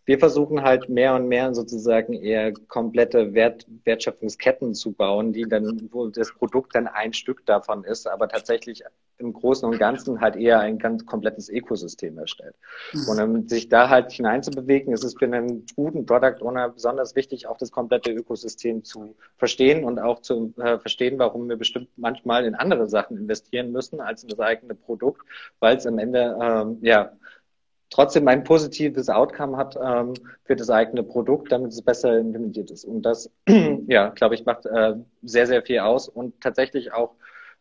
Wir 0.08 0.20
versuchen 0.20 0.64
halt 0.64 0.88
mehr 0.88 1.16
und 1.16 1.28
mehr 1.28 1.54
sozusagen 1.54 2.14
eher 2.14 2.54
komplette 2.70 3.34
Wert, 3.34 3.68
Wertschöpfungsketten 3.84 4.74
zu 4.74 4.94
bauen, 4.94 5.34
die 5.34 5.44
dann, 5.44 5.90
wo 5.92 6.08
das 6.08 6.34
Produkt 6.34 6.76
dann 6.76 6.88
ein 6.88 7.12
Stück 7.12 7.46
davon 7.46 7.84
ist, 7.84 8.08
aber 8.08 8.30
tatsächlich 8.30 8.84
im 9.18 9.34
Großen 9.34 9.68
und 9.68 9.78
Ganzen 9.78 10.22
halt 10.22 10.38
eher 10.38 10.62
ein 10.62 10.78
ganz 10.78 11.06
komplettes 11.06 11.50
Ökosystem 11.50 12.18
erstellt. 12.18 12.56
Mhm. 12.94 13.10
Und 13.10 13.22
um 13.22 13.48
sich 13.50 13.68
da 13.68 13.90
halt 13.90 14.14
hineinzubewegen, 14.14 14.94
ist 14.94 15.04
es 15.04 15.16
für 15.16 15.26
einen 15.26 15.66
guten 15.76 16.06
Product 16.06 16.42
Owner 16.42 16.70
besonders 16.70 17.18
wichtig, 17.18 17.48
auch 17.48 17.58
das 17.58 17.72
komplette 17.72 18.12
Ökosystem 18.12 18.86
zu 18.86 19.14
verstehen 19.36 19.84
und 19.84 20.00
auch 20.00 20.22
zu 20.22 20.54
äh, 20.58 20.80
verstehen, 20.80 21.20
warum 21.20 21.50
wir 21.50 21.58
bestimmt 21.58 21.90
manchmal 21.98 22.46
in 22.46 22.56
andere 22.56 22.88
Sachen 22.88 23.18
investieren 23.18 23.74
müssen 23.74 24.00
als 24.00 24.24
in 24.24 24.30
das 24.30 24.40
eigene 24.40 24.74
Produkt, 24.74 25.22
weil 25.60 25.76
es 25.76 25.86
am 25.86 26.00
Ende 26.00 26.38
ähm, 26.42 26.78
ja 26.82 27.12
trotzdem 27.90 28.28
ein 28.28 28.44
positives 28.44 29.10
Outcome 29.10 29.58
hat 29.58 29.78
ähm, 29.82 30.14
für 30.44 30.56
das 30.56 30.70
eigene 30.70 31.04
Produkt, 31.04 31.52
damit 31.52 31.72
es 31.72 31.82
besser 31.82 32.18
implementiert 32.18 32.72
ist. 32.72 32.86
Und 32.86 33.04
das, 33.04 33.30
ja, 33.88 34.10
glaube 34.10 34.36
ich, 34.36 34.46
macht 34.46 34.66
äh, 34.66 34.96
sehr, 35.24 35.48
sehr 35.48 35.62
viel 35.62 35.80
aus 35.80 36.10
und 36.10 36.40
tatsächlich 36.42 36.94
auch 36.94 37.16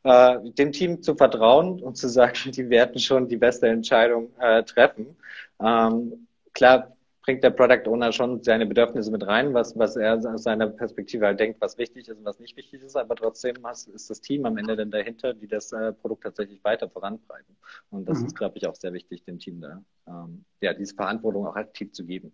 äh, 0.04 0.38
dem 0.52 0.72
Team 0.72 1.02
zu 1.02 1.14
vertrauen 1.14 1.82
und 1.82 1.96
zu 1.96 2.08
sagen, 2.08 2.34
die 2.52 2.70
werden 2.70 2.98
schon 2.98 3.28
die 3.28 3.36
beste 3.36 3.68
Entscheidung 3.68 4.30
äh, 4.38 4.62
treffen. 4.62 5.16
Ähm, 5.60 6.26
klar, 6.52 6.95
bringt 7.26 7.42
der 7.42 7.50
Product 7.50 7.90
Owner 7.90 8.12
schon 8.12 8.40
seine 8.44 8.66
Bedürfnisse 8.66 9.10
mit 9.10 9.26
rein, 9.26 9.52
was, 9.52 9.76
was 9.76 9.96
er 9.96 10.14
aus 10.14 10.44
seiner 10.44 10.68
Perspektive 10.68 11.26
halt 11.26 11.40
denkt, 11.40 11.60
was 11.60 11.76
wichtig 11.76 12.06
ist 12.08 12.18
und 12.18 12.24
was 12.24 12.38
nicht 12.38 12.56
wichtig 12.56 12.84
ist. 12.84 12.96
Aber 12.96 13.16
trotzdem 13.16 13.56
ist 13.92 14.08
das 14.08 14.20
Team 14.20 14.46
am 14.46 14.56
Ende 14.56 14.76
dann 14.76 14.92
dahinter, 14.92 15.34
die 15.34 15.48
das 15.48 15.72
äh, 15.72 15.92
Produkt 15.92 16.22
tatsächlich 16.22 16.62
weiter 16.62 16.88
vorantreiben. 16.88 17.56
Und 17.90 18.08
das 18.08 18.20
mhm. 18.20 18.26
ist, 18.26 18.36
glaube 18.36 18.58
ich, 18.58 18.68
auch 18.68 18.76
sehr 18.76 18.92
wichtig, 18.92 19.24
dem 19.24 19.40
Team 19.40 19.60
da, 19.60 19.82
ähm, 20.06 20.44
ja, 20.60 20.72
diese 20.72 20.94
Verantwortung 20.94 21.48
auch 21.48 21.56
aktiv 21.56 21.90
zu 21.92 22.06
geben. 22.06 22.32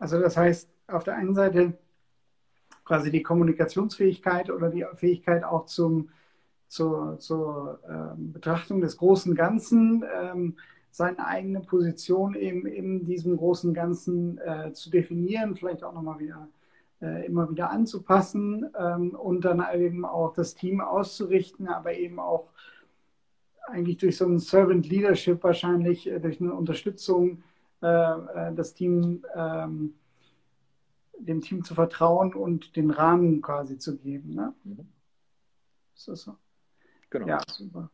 Also 0.00 0.20
das 0.20 0.36
heißt, 0.36 0.68
auf 0.88 1.04
der 1.04 1.14
einen 1.14 1.36
Seite 1.36 1.78
quasi 2.84 3.12
die 3.12 3.22
Kommunikationsfähigkeit 3.22 4.50
oder 4.50 4.68
die 4.68 4.84
Fähigkeit 4.94 5.44
auch 5.44 5.66
zum, 5.66 6.10
zur, 6.66 7.20
zur 7.20 7.78
ähm, 7.88 8.32
Betrachtung 8.32 8.80
des 8.80 8.96
großen 8.96 9.36
Ganzen, 9.36 10.04
ähm, 10.20 10.56
seine 10.90 11.24
eigene 11.26 11.60
Position 11.60 12.34
eben 12.34 12.66
in 12.66 13.04
diesem 13.04 13.36
großen 13.36 13.74
Ganzen 13.74 14.38
äh, 14.38 14.72
zu 14.72 14.90
definieren, 14.90 15.56
vielleicht 15.56 15.84
auch 15.84 15.92
nochmal 15.92 16.18
wieder 16.18 16.48
äh, 17.00 17.26
immer 17.26 17.50
wieder 17.50 17.70
anzupassen 17.70 18.70
ähm, 18.78 19.10
und 19.14 19.44
dann 19.44 19.64
eben 19.74 20.04
auch 20.04 20.34
das 20.34 20.54
Team 20.54 20.80
auszurichten, 20.80 21.68
aber 21.68 21.94
eben 21.94 22.18
auch 22.18 22.48
eigentlich 23.66 23.98
durch 23.98 24.16
so 24.16 24.26
ein 24.26 24.38
Servant 24.38 24.88
Leadership 24.88 25.42
wahrscheinlich, 25.44 26.08
äh, 26.08 26.18
durch 26.18 26.40
eine 26.40 26.54
Unterstützung 26.54 27.42
äh, 27.82 27.86
äh, 27.86 28.54
das 28.54 28.74
Team 28.74 29.24
ähm, 29.34 29.94
dem 31.18 31.40
Team 31.40 31.64
zu 31.64 31.74
vertrauen 31.74 32.34
und 32.34 32.76
den 32.76 32.90
Rahmen 32.90 33.42
quasi 33.42 33.78
zu 33.78 33.96
geben. 33.96 34.34
Ne? 34.34 34.54
Mhm. 34.64 34.88
Ist 35.94 36.08
das 36.08 36.22
so? 36.22 36.36
Genau. 37.10 37.26
Ja, 37.26 37.40
super. 37.48 37.90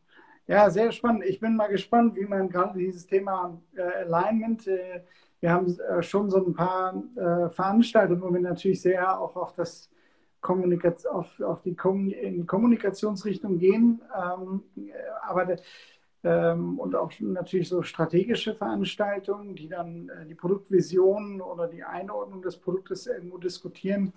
Ja, 0.47 0.69
sehr 0.69 0.91
spannend. 0.93 1.25
Ich 1.25 1.39
bin 1.41 1.55
mal 1.57 1.67
gespannt, 1.67 2.15
wie 2.15 2.25
man 2.25 2.49
gerade 2.49 2.79
dieses 2.79 3.05
Thema 3.05 3.59
äh, 3.75 3.81
Alignment, 3.81 4.65
äh, 4.67 5.01
wir 5.41 5.51
haben 5.51 5.77
äh, 5.79 6.01
schon 6.01 6.29
so 6.29 6.37
ein 6.45 6.53
paar 6.53 6.95
äh, 7.15 7.49
Veranstaltungen, 7.49 8.21
wo 8.21 8.33
wir 8.33 8.39
natürlich 8.39 8.81
sehr 8.81 9.19
auch 9.19 9.35
auf 9.35 9.53
das 9.55 9.89
Kommunikation, 10.39 11.13
auf, 11.13 11.39
auf 11.41 11.61
die 11.63 11.75
Kom 11.75 12.09
in 12.09 12.47
Kommunikationsrichtung 12.47 13.59
gehen, 13.59 14.01
ähm, 14.15 14.63
aber 15.27 15.57
ähm, 16.23 16.79
und 16.79 16.95
auch 16.95 17.11
natürlich 17.19 17.69
so 17.69 17.83
strategische 17.83 18.55
Veranstaltungen, 18.55 19.55
die 19.55 19.67
dann 19.67 20.09
äh, 20.09 20.25
die 20.25 20.35
Produktvision 20.35 21.41
oder 21.41 21.67
die 21.67 21.83
Einordnung 21.83 22.41
des 22.41 22.57
Produktes 22.57 23.07
irgendwo 23.07 23.37
diskutieren. 23.37 24.13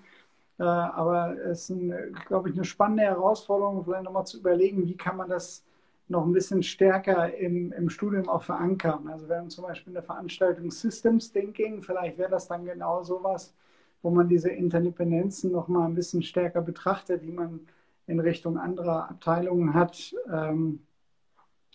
Äh, 0.58 0.62
aber 0.64 1.36
es 1.44 1.70
ist, 1.70 2.26
glaube 2.26 2.50
ich, 2.50 2.54
eine 2.54 2.64
spannende 2.64 3.02
Herausforderung, 3.04 3.84
vielleicht 3.84 4.04
nochmal 4.04 4.26
zu 4.26 4.38
überlegen, 4.38 4.86
wie 4.86 4.96
kann 4.96 5.16
man 5.16 5.28
das 5.28 5.64
noch 6.10 6.26
ein 6.26 6.32
bisschen 6.32 6.62
stärker 6.62 7.32
im, 7.34 7.72
im 7.72 7.88
Studium 7.88 8.28
auch 8.28 8.42
verankern. 8.42 9.08
Also 9.08 9.28
wir 9.28 9.36
haben 9.36 9.48
zum 9.48 9.64
Beispiel 9.64 9.96
eine 9.96 10.02
Veranstaltung 10.02 10.70
Systems 10.70 11.32
Thinking, 11.32 11.82
vielleicht 11.82 12.18
wäre 12.18 12.30
das 12.30 12.48
dann 12.48 12.64
genau 12.64 13.02
sowas, 13.02 13.54
wo 14.02 14.10
man 14.10 14.28
diese 14.28 14.50
Interdependenzen 14.50 15.52
noch 15.52 15.68
mal 15.68 15.86
ein 15.86 15.94
bisschen 15.94 16.22
stärker 16.22 16.62
betrachtet, 16.62 17.22
die 17.22 17.30
man 17.30 17.60
in 18.06 18.18
Richtung 18.18 18.58
anderer 18.58 19.08
Abteilungen 19.08 19.72
hat. 19.72 20.14
Ähm, 20.32 20.80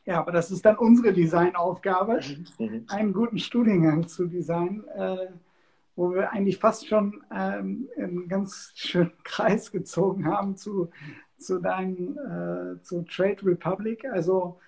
ja, 0.03 0.19
aber 0.19 0.33
das 0.33 0.51
ist 0.51 0.65
dann 0.65 0.77
unsere 0.77 1.13
Designaufgabe, 1.13 2.19
mhm. 2.59 2.85
einen 2.89 3.13
guten 3.13 3.39
Studiengang 3.39 4.07
zu 4.07 4.27
designen, 4.27 4.85
äh, 4.89 5.29
wo 5.95 6.13
wir 6.13 6.31
eigentlich 6.31 6.57
fast 6.57 6.87
schon 6.87 7.23
ähm, 7.33 7.87
einen 7.97 8.27
ganz 8.27 8.73
schönen 8.75 9.13
Kreis 9.23 9.71
gezogen 9.71 10.27
haben 10.27 10.57
zu 10.57 10.89
zu 11.37 11.59
deinem, 11.59 12.17
äh, 12.17 12.81
zu 12.81 13.03
Trade 13.03 13.37
Republic. 13.43 14.05
Also 14.05 14.59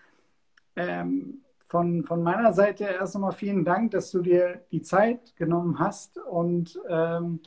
ähm, 0.76 1.42
von, 1.68 2.04
von 2.04 2.24
meiner 2.24 2.54
Seite 2.54 2.86
erst 2.86 3.16
einmal 3.16 3.34
vielen 3.34 3.66
Dank, 3.66 3.92
dass 3.92 4.12
du 4.12 4.22
dir 4.22 4.62
die 4.72 4.82
Zeit 4.82 5.36
genommen 5.36 5.80
hast 5.80 6.18
und 6.18 6.80
ähm, 6.88 7.42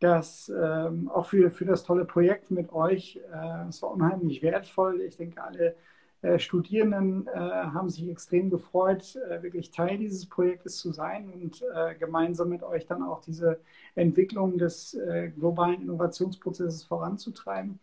das 0.00 0.52
ähm, 0.54 1.08
auch 1.08 1.26
für, 1.26 1.50
für 1.50 1.64
das 1.64 1.84
tolle 1.84 2.04
Projekt 2.04 2.50
mit 2.50 2.72
euch. 2.72 3.18
Äh, 3.32 3.68
es 3.68 3.80
war 3.80 3.90
unheimlich 3.92 4.42
wertvoll. 4.42 5.00
Ich 5.00 5.16
denke, 5.16 5.42
alle 5.42 5.74
äh, 6.20 6.38
Studierenden 6.38 7.26
äh, 7.28 7.38
haben 7.38 7.88
sich 7.88 8.08
extrem 8.08 8.50
gefreut, 8.50 9.16
äh, 9.16 9.42
wirklich 9.42 9.70
Teil 9.70 9.96
dieses 9.98 10.26
Projektes 10.26 10.78
zu 10.78 10.92
sein 10.92 11.30
und 11.30 11.62
äh, 11.74 11.94
gemeinsam 11.94 12.50
mit 12.50 12.62
euch 12.62 12.86
dann 12.86 13.02
auch 13.02 13.20
diese 13.20 13.60
Entwicklung 13.94 14.58
des 14.58 14.94
äh, 14.94 15.28
globalen 15.28 15.82
Innovationsprozesses 15.82 16.84
voranzutreiben. 16.84 17.78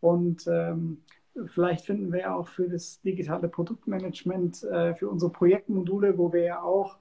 Und 0.00 0.46
ähm, 0.46 1.02
vielleicht 1.46 1.84
finden 1.84 2.12
wir 2.12 2.20
ja 2.20 2.34
auch 2.34 2.48
für 2.48 2.68
das 2.68 3.00
digitale 3.02 3.48
Produktmanagement, 3.48 4.64
äh, 4.64 4.94
für 4.94 5.08
unsere 5.08 5.32
Projektmodule, 5.32 6.18
wo 6.18 6.32
wir 6.32 6.42
ja 6.42 6.62
auch 6.62 6.98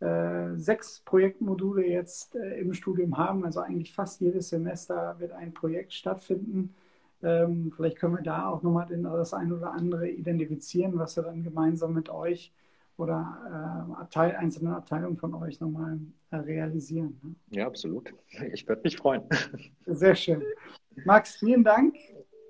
äh, 0.00 0.56
sechs 0.56 1.00
Projektmodule 1.04 1.86
jetzt 1.86 2.36
äh, 2.36 2.60
im 2.60 2.74
Studium 2.74 3.16
haben, 3.16 3.44
also 3.44 3.60
eigentlich 3.60 3.94
fast 3.94 4.20
jedes 4.20 4.50
Semester 4.50 5.16
wird 5.18 5.32
ein 5.32 5.54
Projekt 5.54 5.94
stattfinden. 5.94 6.74
Ähm, 7.22 7.72
vielleicht 7.74 7.98
können 7.98 8.14
wir 8.14 8.22
da 8.22 8.48
auch 8.48 8.62
nochmal 8.62 8.86
das 8.86 9.32
ein 9.32 9.52
oder 9.52 9.72
andere 9.72 10.08
identifizieren, 10.08 10.98
was 10.98 11.16
wir 11.16 11.22
dann 11.22 11.42
gemeinsam 11.42 11.94
mit 11.94 12.10
euch 12.10 12.52
oder 12.98 13.88
äh, 13.90 14.00
Abteil, 14.00 14.36
einzelnen 14.36 14.74
Abteilungen 14.74 15.16
von 15.16 15.34
euch 15.34 15.60
nochmal 15.60 15.98
äh, 16.30 16.36
realisieren. 16.36 17.18
Ne? 17.22 17.34
Ja, 17.58 17.66
absolut. 17.66 18.12
Ich 18.52 18.68
würde 18.68 18.82
mich 18.84 18.96
freuen. 18.96 19.22
Sehr 19.86 20.14
schön. 20.14 20.42
Max, 21.04 21.36
vielen 21.36 21.64
Dank. 21.64 21.94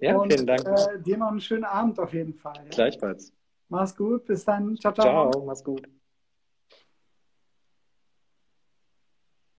Ja, 0.00 0.16
und, 0.16 0.32
vielen 0.32 0.46
Dank. 0.46 0.66
Äh, 0.66 0.98
dir 1.00 1.16
noch 1.16 1.28
einen 1.28 1.40
schönen 1.40 1.64
Abend 1.64 1.98
auf 1.98 2.12
jeden 2.12 2.35
Fall. 2.35 2.54
Ja? 2.64 2.70
Gleichfalls. 2.70 3.32
Mach's 3.68 3.96
gut, 3.96 4.26
bis 4.26 4.44
dann. 4.44 4.76
Ciao, 4.76 4.92
ciao. 4.92 5.30
Ciao, 5.30 5.44
mach's 5.44 5.64
gut. 5.64 5.88